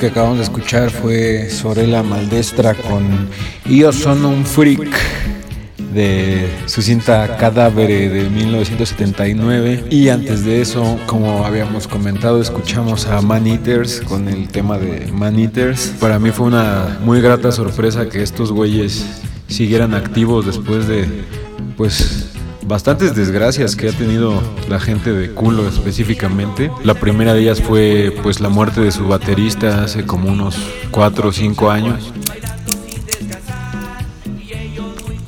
Que 0.01 0.09
acabamos 0.09 0.37
de 0.39 0.45
escuchar 0.45 0.91
fue 0.91 1.49
Sorella 1.49 2.03
Maldestra 2.03 2.75
con 2.75 3.29
Io 3.65 3.93
sono 3.93 4.29
un 4.29 4.45
freak 4.45 4.95
de 5.95 6.51
su 6.67 6.83
cinta 6.83 7.39
Cadáver 7.39 7.89
de 7.89 8.29
1979 8.29 9.85
y 9.91 10.11
antes 10.11 10.45
de 10.45 10.61
eso, 10.61 10.99
como 11.07 11.47
habíamos 11.47 11.89
comentado, 11.89 12.43
escuchamos 12.43 13.07
a 13.07 13.23
Man 13.23 13.47
Eaters 13.47 14.03
con 14.03 14.29
el 14.29 14.49
tema 14.49 14.77
de 14.79 15.11
Man 15.13 15.39
Eaters. 15.39 15.95
Para 15.99 16.19
mí 16.19 16.31
fue 16.31 16.47
una 16.47 16.99
muy 17.03 17.23
grata 17.23 17.51
sorpresa 17.51 18.11
que 18.11 18.23
estos 18.23 18.53
güeyes 18.53 19.07
siguieran 19.49 19.95
activos 19.95 20.45
después 20.45 20.87
de 20.87 21.07
pues 21.79 22.36
bastantes 22.67 23.15
desgracias 23.15 23.77
que 23.77 23.89
ha 23.89 23.93
tenido 23.93 24.43
la 24.69 24.81
gente 24.81 25.13
de 25.13 25.31
culo 25.31 25.69
específicamente. 25.69 26.71
La 26.85 26.95
primera 26.95 27.35
de 27.35 27.43
ellas 27.43 27.63
fue 27.63 28.15
pues 28.23 28.41
la 28.41 28.49
muerte 28.49 28.81
de 28.81 28.91
su 28.91 29.07
baterista 29.07 29.85
hace 29.85 30.05
como 30.05 30.31
unos 30.31 30.57
4 30.91 31.29
o 31.29 31.33
5 31.33 31.71
años. 31.71 32.13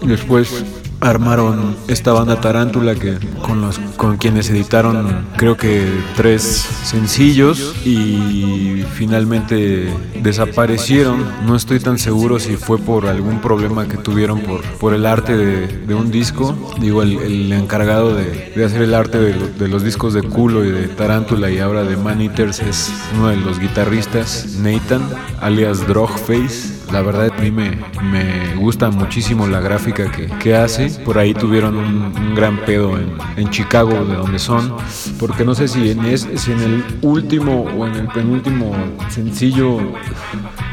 Después 0.03 0.65
armaron 1.01 1.77
esta 1.89 2.13
banda 2.13 2.41
Tarántula 2.41 2.95
que 2.95 3.19
con 3.43 3.61
los 3.61 3.79
con 3.97 4.17
quienes 4.17 4.51
editaron 4.51 5.27
creo 5.37 5.57
que 5.57 5.87
tres 6.17 6.43
sencillos 6.85 7.75
y 7.85 8.85
finalmente 8.95 9.93
desaparecieron. 10.23 11.25
No 11.47 11.57
estoy 11.57 11.81
tan 11.81 11.99
seguro 11.99 12.39
si 12.39 12.57
fue 12.57 12.79
por 12.79 13.07
algún 13.07 13.41
problema 13.41 13.87
que 13.87 13.97
tuvieron 13.97 14.41
por, 14.41 14.63
por 14.63 14.95
el 14.95 15.07
arte 15.07 15.37
de, 15.37 15.95
un 15.95 16.11
disco. 16.11 16.57
Digo 16.81 17.03
el, 17.03 17.53
encargado 17.53 18.15
de, 18.15 18.65
hacer 18.65 18.83
el 18.83 18.95
arte 18.95 19.19
de, 19.19 19.69
los 19.69 19.83
discos 19.83 20.15
de 20.15 20.23
culo 20.23 20.65
y 20.65 20.71
de 20.71 20.89
Tarántula 20.89 21.51
y 21.51 21.59
ahora 21.59 21.85
de 21.85 21.97
Man 21.97 22.21
Eaters 22.21 22.61
es 22.61 22.93
uno 23.17 23.29
de 23.29 23.37
los 23.37 23.59
guitarristas 23.59 24.57
Nathan 24.59 25.03
alias 25.41 25.87
Drogface 25.87 26.78
la 26.93 27.03
verdad 27.03 27.31
a 27.37 27.41
mí 27.41 27.51
me, 27.51 27.79
me 28.03 28.55
gusta 28.57 28.91
muchísimo 28.91 29.47
la 29.47 29.61
gráfica 29.61 30.11
que, 30.11 30.27
que 30.39 30.57
hace. 30.57 30.91
Por 31.05 31.19
ahí 31.19 31.35
tuvieron 31.35 31.77
un, 31.77 32.35
gran 32.35 32.59
pedo 32.59 32.97
en, 32.99 33.17
en, 33.37 33.51
Chicago, 33.51 34.05
de 34.05 34.15
donde 34.17 34.39
son. 34.39 34.77
Porque 35.19 35.45
no 35.45 35.55
sé 35.55 35.69
si 35.69 35.91
en, 35.91 36.05
es, 36.05 36.27
si 36.37 36.53
en 36.53 36.61
el 36.61 36.85
último 37.03 37.63
o 37.63 37.87
en 37.87 37.95
el 37.95 38.09
penúltimo 38.09 38.73
sencillo 39.09 39.79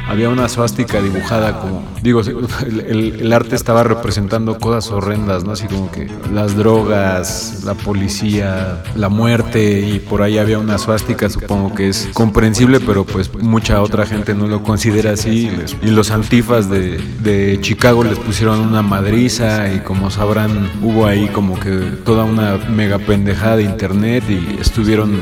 había 0.08 0.30
una 0.30 0.48
suástica 0.50 1.02
dibujada 1.02 1.60
como, 1.60 1.84
digo, 2.02 2.22
el, 2.22 3.34
arte 3.34 3.56
estaba 3.56 3.84
representando 3.84 4.58
cosas 4.60 4.92
horrendas, 4.92 5.44
¿no? 5.44 5.52
Así 5.52 5.68
como 5.68 5.92
que 5.92 6.10
las 6.32 6.56
drogas, 6.56 7.64
la 7.66 7.74
policía, 7.74 8.84
la 8.96 9.10
muerte 9.10 9.82
y 9.82 10.00
por 10.00 10.22
ahí 10.22 10.38
había 10.38 10.60
una 10.60 10.78
suástica, 10.78 11.30
supongo 11.30 11.74
que 11.74 11.90
es 11.90 12.10
comprensible, 12.14 12.80
pero 12.80 13.04
pues 13.04 13.34
mucha 13.34 13.82
otra 13.82 14.06
gente 14.06 14.34
no 14.34 14.48
lo 14.48 14.64
considera 14.64 15.12
así. 15.12 15.52
Y 15.82 15.88
los 15.88 16.12
antifas 16.12 16.70
de, 16.70 16.98
de 17.22 17.60
Chicago 17.62 18.04
les 18.04 18.18
pusieron 18.20 18.60
una 18.60 18.82
madriza 18.82 19.74
y 19.74 19.80
como 19.80 20.12
sabrán 20.12 20.70
hubo 20.82 21.08
ahí 21.08 21.28
como 21.28 21.60
que 21.60 21.70
toda 22.06 22.24
una 22.24 22.58
mega 22.70 23.00
pendejada 23.00 23.58
de 23.58 23.64
internet 23.64 24.24
y 24.30 24.60
estuvieron 24.62 25.20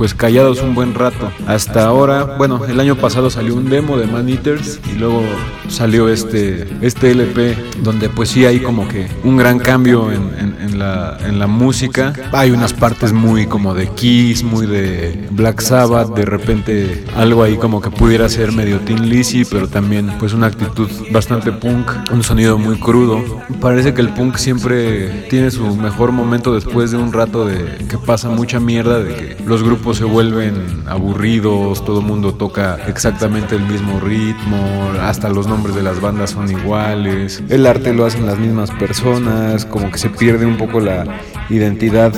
pues 0.00 0.14
callados 0.14 0.62
un 0.62 0.74
buen 0.74 0.94
rato. 0.94 1.30
Hasta 1.46 1.84
ahora, 1.84 2.24
bueno, 2.38 2.64
el 2.64 2.80
año 2.80 2.96
pasado 2.96 3.28
salió 3.28 3.54
un 3.54 3.68
demo 3.68 3.98
de 3.98 4.06
Man 4.06 4.30
Eaters 4.30 4.80
y 4.90 4.98
luego 4.98 5.22
salió 5.68 6.08
este, 6.08 6.66
este 6.80 7.10
LP 7.10 7.54
donde 7.82 8.08
pues 8.08 8.30
sí 8.30 8.46
hay 8.46 8.60
como 8.60 8.88
que 8.88 9.08
un 9.24 9.36
gran 9.36 9.58
cambio 9.58 10.10
en, 10.10 10.56
en, 10.58 10.78
la, 10.78 11.18
en 11.26 11.38
la 11.38 11.46
música. 11.46 12.14
Hay 12.32 12.50
unas 12.50 12.72
partes 12.72 13.12
muy 13.12 13.46
como 13.46 13.74
de 13.74 13.88
Kiss, 13.88 14.42
muy 14.42 14.66
de 14.66 15.28
Black 15.32 15.60
Sabbath, 15.60 16.14
de 16.14 16.24
repente 16.24 17.04
algo 17.14 17.42
ahí 17.42 17.58
como 17.58 17.82
que 17.82 17.90
pudiera 17.90 18.26
ser 18.30 18.52
medio 18.52 18.80
Tin 18.80 19.06
Lizzy, 19.06 19.44
pero 19.44 19.68
también 19.68 20.14
pues 20.18 20.32
una 20.32 20.46
actitud 20.46 20.88
bastante 21.12 21.52
punk, 21.52 21.90
un 22.10 22.22
sonido 22.22 22.56
muy 22.56 22.78
crudo. 22.78 23.22
Parece 23.60 23.92
que 23.92 24.00
el 24.00 24.08
punk 24.14 24.36
siempre 24.36 25.26
tiene 25.28 25.50
su 25.50 25.76
mejor 25.76 26.10
momento 26.10 26.54
después 26.54 26.90
de 26.90 26.96
un 26.96 27.12
rato 27.12 27.44
de 27.44 27.84
que 27.86 27.98
pasa 27.98 28.30
mucha 28.30 28.60
mierda, 28.60 29.00
de 29.00 29.14
que 29.14 29.44
los 29.44 29.62
grupos 29.62 29.89
se 29.94 30.04
vuelven 30.04 30.84
aburridos, 30.86 31.84
todo 31.84 32.00
el 32.00 32.06
mundo 32.06 32.34
toca 32.34 32.78
exactamente 32.86 33.56
el 33.56 33.62
mismo 33.62 34.00
ritmo, 34.00 34.92
hasta 35.00 35.28
los 35.28 35.46
nombres 35.46 35.74
de 35.74 35.82
las 35.82 36.00
bandas 36.00 36.30
son 36.30 36.50
iguales, 36.50 37.42
el 37.48 37.66
arte 37.66 37.92
lo 37.92 38.04
hacen 38.06 38.26
las 38.26 38.38
mismas 38.38 38.70
personas, 38.72 39.64
como 39.64 39.90
que 39.90 39.98
se 39.98 40.10
pierde 40.10 40.46
un 40.46 40.56
poco 40.56 40.80
la 40.80 41.20
identidad 41.48 42.12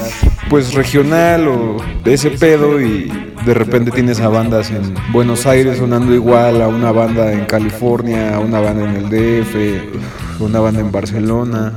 pues 0.51 0.75
regional 0.75 1.49
o 1.49 1.77
ese 2.05 2.31
pedo 2.31 2.81
y 2.81 3.11
de 3.45 3.55
repente 3.55 3.91
tienes 3.91 4.21
a 4.21 4.29
bandas 4.29 4.71
en 4.71 4.95
Buenos 5.13 5.47
Aires 5.47 5.79
sonando 5.79 6.15
igual 6.15 6.63
a 6.63 6.69
una 6.69 6.93
banda 6.93 7.33
en 7.33 7.45
California, 7.47 8.37
a 8.37 8.39
una 8.39 8.61
banda 8.61 8.85
en 8.91 8.97
el 8.97 9.09
DF, 9.09 10.41
una 10.41 10.61
banda 10.61 10.81
en 10.81 10.93
Barcelona 10.93 11.73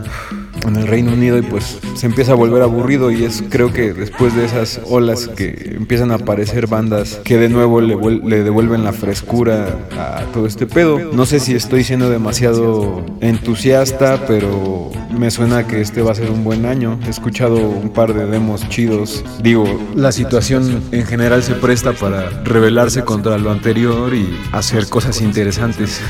en 0.70 0.78
el 0.78 0.88
Reino 0.88 1.14
Unido 1.14 1.38
y 1.38 1.42
pues 1.42 1.80
se 1.96 2.06
empieza 2.06 2.34
a 2.34 2.36
volver 2.36 2.62
aburrido 2.62 3.12
y 3.12 3.24
es 3.24 3.44
creo 3.50 3.72
que 3.72 3.94
después 3.94 4.36
de 4.36 4.46
esas 4.46 4.82
olas 4.86 5.28
que 5.28 5.76
empiezan 5.76 6.12
a 6.12 6.16
aparecer 6.16 6.68
bandas 6.68 7.20
que 7.24 7.38
de 7.38 7.50
nuevo 7.50 7.82
le, 7.82 7.96
le, 7.96 8.44
devuelven 8.44 8.84
la 8.84 8.94
frescura 8.94 9.88
a 9.98 10.24
todo 10.34 10.46
este 10.46 10.68
pedo. 10.68 11.00
No 11.14 11.26
sé 11.26 11.40
si 11.40 11.56
estoy 11.56 11.84
siendo 11.84 12.10
demasiado 12.10 13.06
entusiasta, 13.22 14.26
pero 14.28 14.92
me 15.18 15.32
suena 15.32 15.68
que 15.68 15.82
este 15.82 16.02
va 16.02 16.12
a 16.12 16.16
ser 16.16 16.32
un 16.32 16.44
buen 16.44 16.66
año. 16.66 17.00
He 17.06 17.10
escuchado 17.10 17.58
un 17.58 17.90
par 17.90 18.14
de 18.14 18.26
demos 18.26 18.68
chidos. 18.70 19.24
Digo, 19.42 19.66
la 19.96 20.12
situación 20.12 20.84
en 20.92 21.06
general 21.06 21.44
se 21.44 21.56
presta 21.56 21.94
para 21.94 22.30
rebelarse 22.44 23.04
contra 23.04 23.38
lo 23.38 23.52
anterior 23.52 24.14
y 24.14 24.38
hacer 24.52 24.88
cosas 24.90 25.22
interesantes. 25.22 26.02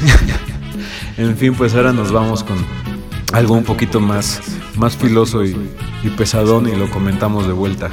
en 1.18 1.36
fin, 1.38 1.54
pues 1.56 1.76
ahora 1.76 1.94
nos 1.94 2.12
vamos 2.12 2.44
con 2.44 2.58
algo 3.36 3.54
un 3.54 3.66
poquito 3.66 4.00
más, 4.00 4.42
más 4.78 4.96
filoso 4.96 5.44
y, 5.44 5.58
y 6.04 6.10
pesadón 6.12 6.70
y 6.70 6.76
lo 6.76 6.90
comentamos 6.90 7.46
de 7.46 7.52
vuelta. 7.52 7.92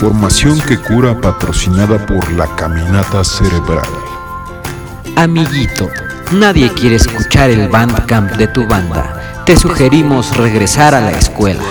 Información 0.00 0.60
que 0.60 0.78
cura 0.78 1.20
patrocinada 1.20 1.98
por 2.06 2.30
la 2.30 2.46
Caminata 2.54 3.24
Cerebral. 3.24 3.88
Amiguito, 5.16 5.88
nadie 6.30 6.72
quiere 6.72 6.94
escuchar 6.94 7.50
el 7.50 7.68
bandcamp 7.68 8.30
de 8.36 8.46
tu 8.46 8.64
banda. 8.64 9.42
Te 9.44 9.56
sugerimos 9.56 10.36
regresar 10.36 10.94
a 10.94 11.00
la 11.00 11.10
escuela. 11.10 11.64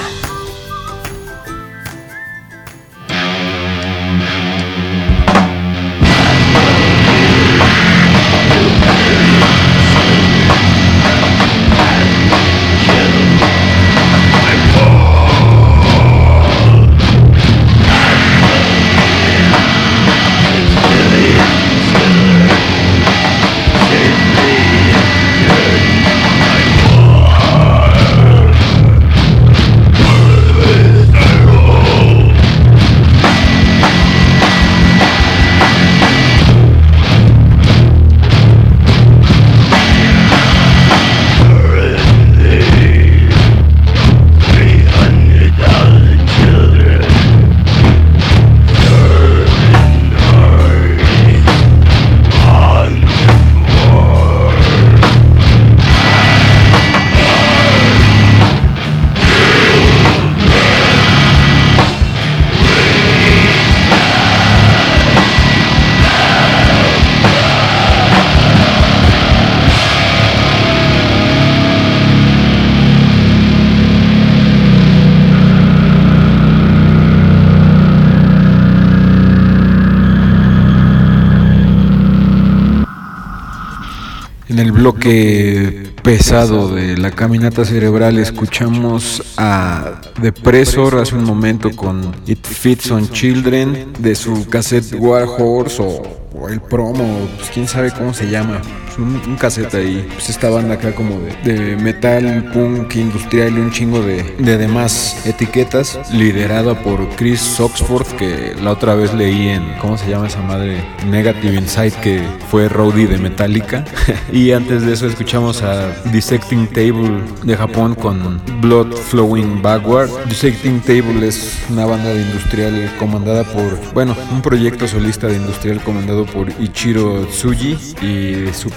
De 86.27 86.97
la 86.97 87.09
caminata 87.11 87.63
cerebral 87.63 88.19
escuchamos 88.19 89.23
a 89.37 90.01
Depressor 90.21 90.99
hace 90.99 91.15
un 91.15 91.23
momento 91.23 91.73
con 91.73 92.13
It 92.25 92.45
Fits 92.45 92.91
on 92.91 93.09
Children 93.09 93.93
de 93.97 94.13
su 94.13 94.45
cassette 94.49 94.93
War 94.99 95.25
Horse 95.25 95.81
o, 95.81 96.01
o 96.37 96.49
el 96.49 96.59
promo, 96.59 97.29
pues 97.37 97.49
quién 97.53 97.65
sabe 97.65 97.91
cómo 97.91 98.13
se 98.13 98.29
llama. 98.29 98.61
Un, 98.97 99.21
un 99.27 99.35
cassette 99.35 99.73
ahí. 99.75 100.07
Pues 100.13 100.29
esta 100.29 100.49
banda 100.49 100.75
acá 100.75 100.93
como 100.93 101.19
de, 101.43 101.75
metal, 101.77 102.49
punk, 102.53 102.95
industrial 102.95 103.57
y 103.57 103.59
un 103.61 103.71
chingo 103.71 104.01
de, 104.01 104.23
de 104.39 104.57
demás 104.57 105.25
etiquetas, 105.25 105.99
liderada 106.11 106.81
por 106.81 107.07
Chris 107.15 107.59
Oxford, 107.59 108.07
que 108.17 108.55
la 108.61 108.71
otra 108.71 108.95
vez 108.95 109.13
leí 109.13 109.49
en, 109.49 109.63
¿cómo 109.79 109.97
se 109.97 110.09
llama 110.09 110.27
esa 110.27 110.41
madre? 110.41 110.83
Negative 111.07 111.55
Insight, 111.55 111.93
que 111.95 112.23
fue 112.49 112.69
roadie 112.69 113.07
de 113.07 113.17
Metallica. 113.17 113.85
y 114.31 114.51
antes 114.51 114.83
de 114.83 114.93
eso 114.93 115.07
escuchamos 115.07 115.61
a 115.61 115.89
Dissecting 116.11 116.67
Table 116.67 117.21
de 117.43 117.55
Japón 117.55 117.95
con 117.95 118.41
Blood 118.61 118.93
Flowing 118.93 119.61
Backward. 119.61 120.09
Dissecting 120.27 120.81
Table 120.81 121.27
es 121.27 121.57
una 121.69 121.85
banda 121.85 122.09
de 122.13 122.21
industrial 122.21 122.91
comandada 122.97 123.43
por, 123.43 123.93
bueno, 123.93 124.15
un 124.31 124.41
proyecto 124.41 124.87
solista 124.87 125.27
de 125.27 125.35
industrial 125.35 125.81
comandado 125.83 126.25
por 126.25 126.49
Ichiro 126.59 127.25
Tsuji 127.27 127.77
y 128.01 128.53
su 128.53 128.69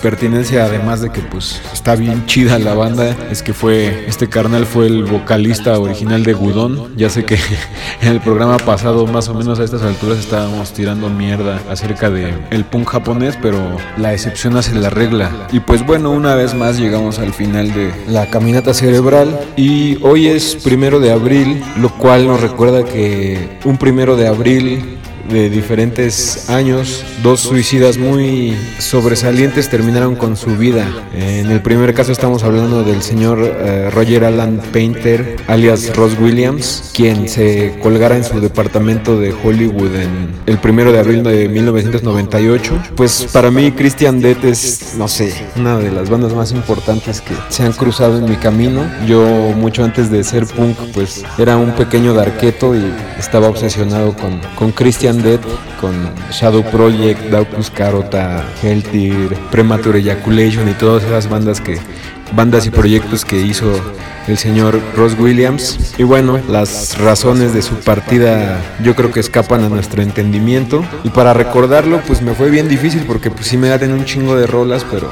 además 0.60 1.00
de 1.00 1.10
que 1.10 1.20
pues 1.20 1.60
está 1.72 1.94
bien 1.94 2.26
chida 2.26 2.58
la 2.58 2.74
banda 2.74 3.16
es 3.30 3.42
que 3.42 3.54
fue 3.54 4.06
este 4.06 4.28
carnal 4.28 4.66
fue 4.66 4.86
el 4.86 5.04
vocalista 5.04 5.78
original 5.78 6.24
de 6.24 6.32
Gudon 6.32 6.96
ya 6.96 7.08
sé 7.10 7.24
que 7.24 7.38
en 8.02 8.08
el 8.08 8.20
programa 8.20 8.56
pasado 8.58 9.06
más 9.06 9.28
o 9.28 9.34
menos 9.34 9.60
a 9.60 9.64
estas 9.64 9.82
alturas 9.82 10.18
estábamos 10.18 10.72
tirando 10.72 11.08
mierda 11.08 11.60
acerca 11.70 12.10
de 12.10 12.34
el 12.50 12.64
punk 12.64 12.88
japonés 12.88 13.38
pero 13.40 13.58
la 13.96 14.12
excepción 14.12 14.56
hace 14.56 14.74
la 14.74 14.90
regla. 14.90 15.30
Y 15.52 15.60
pues 15.60 15.84
bueno 15.84 16.10
una 16.10 16.34
vez 16.34 16.54
más 16.54 16.78
llegamos 16.78 17.18
al 17.18 17.32
final 17.32 17.72
de 17.72 17.92
la 18.08 18.26
caminata 18.26 18.74
cerebral. 18.74 19.38
Y 19.56 19.98
hoy 20.02 20.28
es 20.28 20.56
primero 20.56 21.00
de 21.00 21.12
abril 21.12 21.62
lo 21.78 21.90
cual 21.90 22.26
nos 22.26 22.40
recuerda 22.40 22.84
que 22.84 23.58
un 23.64 23.78
primero 23.78 24.16
de 24.16 24.28
abril 24.28 24.98
de 25.30 25.48
diferentes 25.48 26.50
años, 26.50 27.04
dos 27.22 27.40
suicidas 27.40 27.98
muy 27.98 28.56
sobresalientes 28.78 29.68
terminaron 29.68 30.16
con 30.16 30.36
su 30.36 30.56
vida. 30.56 30.86
En 31.14 31.50
el 31.50 31.62
primer 31.62 31.94
caso 31.94 32.12
estamos 32.12 32.42
hablando 32.42 32.82
del 32.82 33.02
señor 33.02 33.38
eh, 33.40 33.90
Roger 33.90 34.24
Alan 34.24 34.60
Painter, 34.72 35.36
alias 35.46 35.94
Ross 35.94 36.16
Williams, 36.20 36.90
quien 36.94 37.28
se 37.28 37.78
colgara 37.82 38.16
en 38.16 38.24
su 38.24 38.40
departamento 38.40 39.18
de 39.18 39.32
Hollywood 39.32 39.94
en 39.94 40.30
el 40.46 40.58
primero 40.58 40.92
de 40.92 40.98
abril 40.98 41.22
de 41.22 41.48
1998. 41.48 42.78
Pues 42.96 43.28
para 43.32 43.50
mí 43.50 43.70
Christian 43.72 44.20
Death 44.20 44.44
es, 44.44 44.94
no 44.96 45.06
sé, 45.06 45.32
una 45.56 45.78
de 45.78 45.92
las 45.92 46.10
bandas 46.10 46.34
más 46.34 46.52
importantes 46.52 47.20
que 47.20 47.34
se 47.48 47.62
han 47.62 47.72
cruzado 47.72 48.18
en 48.18 48.28
mi 48.28 48.36
camino. 48.36 48.82
Yo 49.06 49.22
mucho 49.56 49.84
antes 49.84 50.10
de 50.10 50.24
ser 50.24 50.46
punk, 50.46 50.76
pues 50.92 51.24
era 51.38 51.56
un 51.56 51.72
pequeño 51.72 52.14
darqueto 52.14 52.74
y 52.74 52.92
estaba 53.18 53.48
obsesionado 53.48 54.14
con, 54.16 54.40
con 54.56 54.72
Christian 54.72 55.19
Con 55.80 55.92
Shadow 56.30 56.62
Project, 56.70 57.30
Daucus 57.30 57.70
Carota, 57.70 58.44
Heltir, 58.62 59.36
Premature 59.50 59.98
Ejaculation 59.98 60.68
y 60.68 60.72
todas 60.72 61.04
esas 61.04 61.28
bandas 61.28 61.60
que 61.60 61.78
bandas 62.32 62.66
y 62.66 62.70
proyectos 62.70 63.24
que 63.24 63.40
hizo 63.40 63.72
el 64.28 64.38
señor 64.38 64.80
Ross 64.96 65.16
Williams. 65.18 65.94
Y 65.98 66.04
bueno, 66.04 66.40
las 66.48 66.98
razones 66.98 67.52
de 67.52 67.62
su 67.62 67.74
partida 67.74 68.60
yo 68.82 68.94
creo 68.94 69.12
que 69.12 69.20
escapan 69.20 69.64
a 69.64 69.68
nuestro 69.68 70.02
entendimiento. 70.02 70.84
Y 71.04 71.10
para 71.10 71.34
recordarlo, 71.34 72.00
pues 72.06 72.22
me 72.22 72.34
fue 72.34 72.50
bien 72.50 72.68
difícil 72.68 73.04
porque 73.06 73.30
pues 73.30 73.46
sí 73.46 73.56
me 73.56 73.68
dan 73.68 73.92
un 73.92 74.04
chingo 74.04 74.36
de 74.36 74.46
rolas, 74.46 74.86
pero 74.90 75.10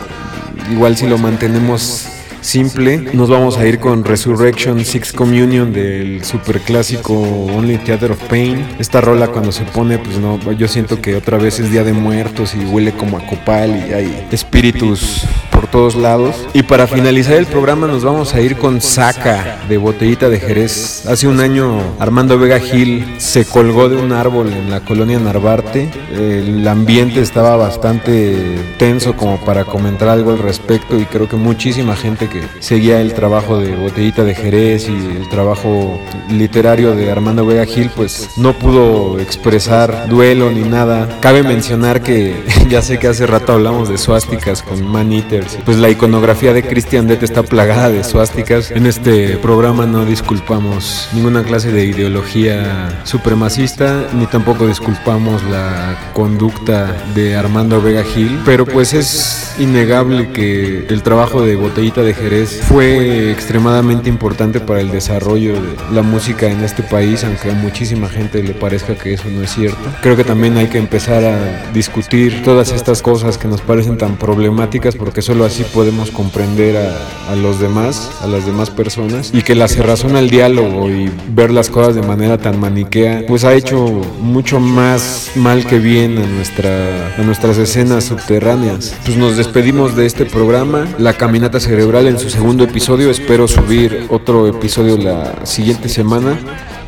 igual 0.71 0.97
si 0.97 1.07
lo 1.07 1.19
mantenemos 1.19 2.07
simple. 2.41 3.11
Nos 3.13 3.29
vamos 3.29 3.57
a 3.59 3.67
ir 3.67 3.79
con 3.79 4.05
Resurrection 4.05 4.85
Six 4.85 5.13
Communion 5.13 5.73
del 5.73 6.25
super 6.25 6.61
clásico 6.61 7.15
Only 7.15 7.79
Theater 7.79 8.13
of 8.13 8.23
Pain. 8.25 8.67
Esta 8.79 9.01
rola 9.01 9.29
cuando 9.29 9.53
se 9.53 9.65
pone, 9.65 9.99
pues 9.99 10.19
no, 10.19 10.39
yo 10.53 10.69
siento 10.69 11.01
que 11.01 11.17
otra 11.17 11.39
vez 11.39 11.59
es 11.61 11.71
Día 11.71 11.85
de 11.85 11.93
Muertos 11.93 12.55
y 12.55 12.65
huele 12.65 12.93
como 12.93 13.19
a 13.19 13.27
copal 13.27 13.85
y 13.89 13.93
hay 13.93 14.27
espíritus 14.31 15.25
por 15.59 15.67
todos 15.67 15.97
lados. 15.97 16.47
Y 16.55 16.63
para 16.63 16.87
finalizar 16.87 17.35
el 17.35 17.47
programa 17.47 17.89
nos 17.89 18.05
vamos 18.05 18.33
a 18.33 18.41
ir 18.41 18.57
con 18.59 18.81
Saca 18.81 19.59
de 19.69 19.77
Botellita 19.77 20.29
de 20.29 20.39
Jerez. 20.39 21.05
Hace 21.09 21.27
un 21.27 21.41
año 21.41 21.81
Armando 21.99 22.39
Vega 22.39 22.61
Gil 22.61 23.17
se 23.19 23.45
colgó 23.45 23.89
de 23.89 23.97
un 23.97 24.13
árbol 24.13 24.53
en 24.53 24.71
la 24.71 24.85
colonia 24.85 25.19
Narvarte. 25.19 25.91
El 26.13 26.69
ambiente 26.69 27.21
estaba 27.23 27.57
bastante 27.57 28.37
tenso 28.79 29.17
como 29.17 29.45
para 29.45 29.65
comentar 29.65 30.09
algo 30.09 30.31
al 30.31 30.39
respecto 30.39 30.97
y 30.97 31.07
creo 31.07 31.29
que 31.29 31.35
muchísima 31.35 31.97
gente 31.97 32.29
que 32.29 32.41
seguía 32.61 33.01
el 33.01 33.13
trabajo 33.13 33.59
de 33.59 33.75
Botellita 33.75 34.23
de 34.23 34.37
Jerez 34.37 34.89
y 34.89 34.95
el 34.95 35.29
trabajo 35.29 35.99
literario 36.31 36.95
de 36.95 37.11
Armando 37.11 37.45
Vega 37.45 37.65
Gil 37.65 37.91
pues 37.97 38.31
no 38.37 38.53
pudo 38.53 39.19
expresar 39.19 40.09
duelo 40.09 40.53
ni 40.53 40.63
nada. 40.63 41.19
Cabe 41.19 41.43
mencionar 41.43 42.01
que 42.01 42.45
ya 42.69 42.81
sé 42.81 43.01
que 43.01 43.09
hace 43.09 43.27
rato 43.27 43.55
hablamos 43.55 43.89
de 43.89 43.99
suásticas 43.99 44.63
con 44.63 44.87
Man 44.87 45.13
Eaters. 45.13 45.48
Pues 45.65 45.79
la 45.79 45.91
iconografía 45.91 46.53
de 46.53 46.63
Christian 46.63 47.07
Death 47.07 47.23
está 47.23 47.43
plagada 47.43 47.91
de 47.91 48.05
suásticas. 48.05 48.71
En 48.71 48.87
este 48.87 49.37
programa 49.39 49.87
no 49.87 50.05
disculpamos 50.05 51.09
ninguna 51.13 51.43
clase 51.43 51.73
de 51.73 51.85
ideología 51.85 53.01
supremacista 53.05 54.09
ni 54.15 54.27
tampoco 54.27 54.67
disculpamos 54.67 55.43
la 55.45 56.11
conducta 56.13 56.97
de 57.15 57.37
Armando 57.37 57.81
Vega 57.81 58.05
Gil, 58.05 58.41
pero 58.45 58.67
pues 58.67 58.95
es 58.95 59.55
innegable 59.59 60.31
que 60.33 60.87
el 60.89 61.03
trabajo 61.03 61.43
de 61.43 61.57
Botellita 61.57 62.03
de 62.03 62.15
Jerez 62.15 62.61
fue 62.63 63.31
extremadamente 63.31 64.09
importante 64.09 64.61
para 64.61 64.81
el 64.81 64.91
desarrollo 64.91 65.55
de 65.55 65.77
la 65.93 66.03
música 66.03 66.47
en 66.47 66.63
este 66.63 66.83
país, 66.83 67.25
aunque 67.25 67.51
a 67.51 67.55
muchísima 67.55 68.09
gente 68.09 68.43
le 68.43 68.55
parezca 68.55 68.95
que 68.95 69.15
eso 69.15 69.25
no 69.31 69.43
es 69.43 69.55
cierto. 69.55 69.79
Creo 70.03 70.17
que 70.17 70.25
también 70.25 70.57
hay 70.57 70.69
que 70.69 70.79
empezar 70.79 71.25
a 71.25 71.71
discutir 71.73 72.43
todas 72.43 72.73
estas 72.73 73.03
cosas 73.03 73.39
que 73.39 73.49
nos 73.49 73.61
parecen 73.61 73.99
tan 73.99 74.17
problemáticas 74.17 74.97
porque 74.97 75.23
solo 75.23 75.38
solo 75.39 75.47
así 75.47 75.63
podemos 75.73 76.11
comprender 76.11 76.77
a, 76.77 77.37
los 77.37 77.61
demás, 77.61 78.11
a 78.23 78.27
las 78.27 78.45
demás 78.45 78.71
personas, 78.71 79.31
y 79.33 79.43
que 79.43 79.55
la 79.55 79.69
cerrazón 79.69 80.17
al 80.17 80.31
diálogo 80.31 80.91
y 80.91 81.09
ver 81.29 81.53
las 81.53 81.71
cosas 81.71 81.95
de 81.95 82.03
manera 82.03 82.39
tan 82.39 82.59
maniquea, 82.59 83.23
pues 83.29 83.45
ha 83.45 83.55
hecho 83.55 83.87
mucho 84.21 84.59
más 84.59 85.31
mal 85.37 85.65
que 85.65 85.79
bien 85.79 86.19
a, 86.19 86.27
nuestra, 86.27 87.15
a 87.17 87.23
nuestras 87.23 87.57
escenas 87.57 88.03
subterráneas. 88.03 88.97
Pues 89.05 89.17
nos 89.17 89.37
despedimos 89.37 89.95
de 89.95 90.07
este 90.07 90.25
programa, 90.25 90.89
La 90.99 91.13
Caminata 91.13 91.61
Cerebral 91.61 92.09
en 92.09 92.19
su 92.19 92.31
segundo 92.31 92.65
episodio, 92.65 93.09
espero 93.09 93.47
subir 93.47 94.07
otro 94.11 94.49
episodio 94.49 94.97
la 94.97 95.47
siguiente 95.47 95.89
semana 95.89 96.37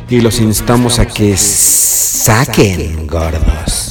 y 0.09 0.19
los 0.19 0.41
instamos 0.41 0.99
a 0.99 1.05
que 1.05 1.37
saquen 1.37 3.07
gordos. 3.07 3.90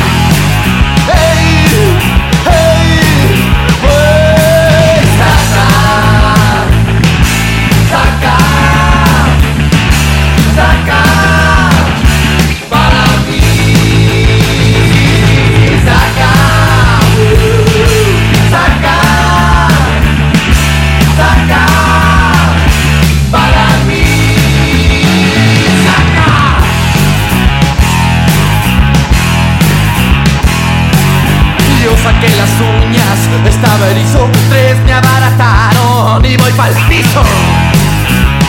pa'l 36.57 36.73
piso. 36.87 37.21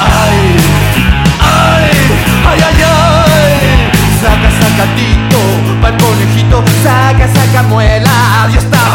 Ay, 0.01 0.39
ay, 1.41 1.91
ay, 2.49 2.61
ay, 2.69 2.83
ay. 2.83 3.55
Saca, 4.21 4.51
sacatito, 4.61 5.41
pa'l 5.81 5.97
conejito, 5.97 6.63
saca, 6.83 7.29
saca 7.29 7.63
muela, 7.65 8.11
adiós 8.45 8.65
pelas. 8.65 8.92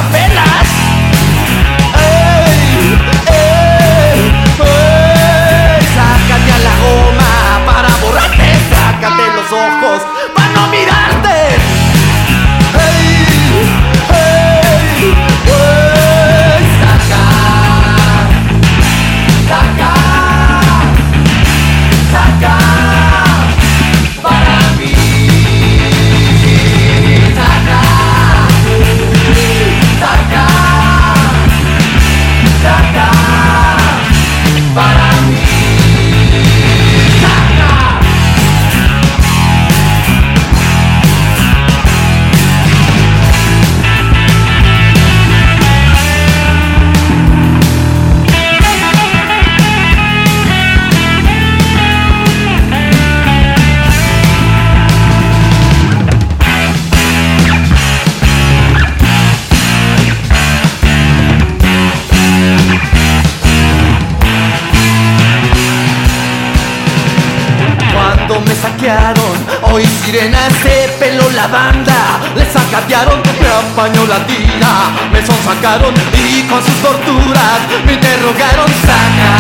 Les 72.38 72.48
sacatearon, 72.54 73.20
me 73.42 73.48
apañó 73.48 74.06
la 74.06 74.26
tira 74.28 74.92
Me 75.12 75.26
sonsacaron 75.26 75.94
y 76.14 76.44
con 76.44 76.64
sus 76.64 76.76
torturas 76.84 77.60
Me 77.86 77.94
interrogaron, 77.94 78.70
saca 78.86 79.32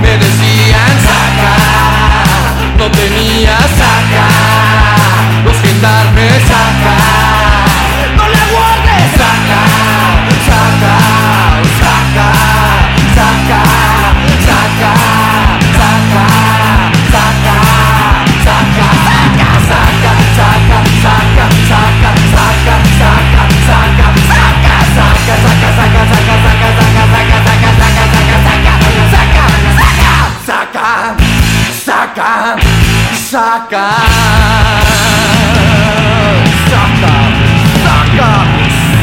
Me 0.00 0.16
decían, 0.16 0.94
saca 1.06 1.52
No 2.78 2.90
tenía, 2.90 3.56
saca 3.58 4.26
Los 5.44 5.56
gendarmes, 5.60 6.42
saca 6.44 7.33
Saka 33.34 33.90
Saka 36.70 37.16
Saka 37.82 38.30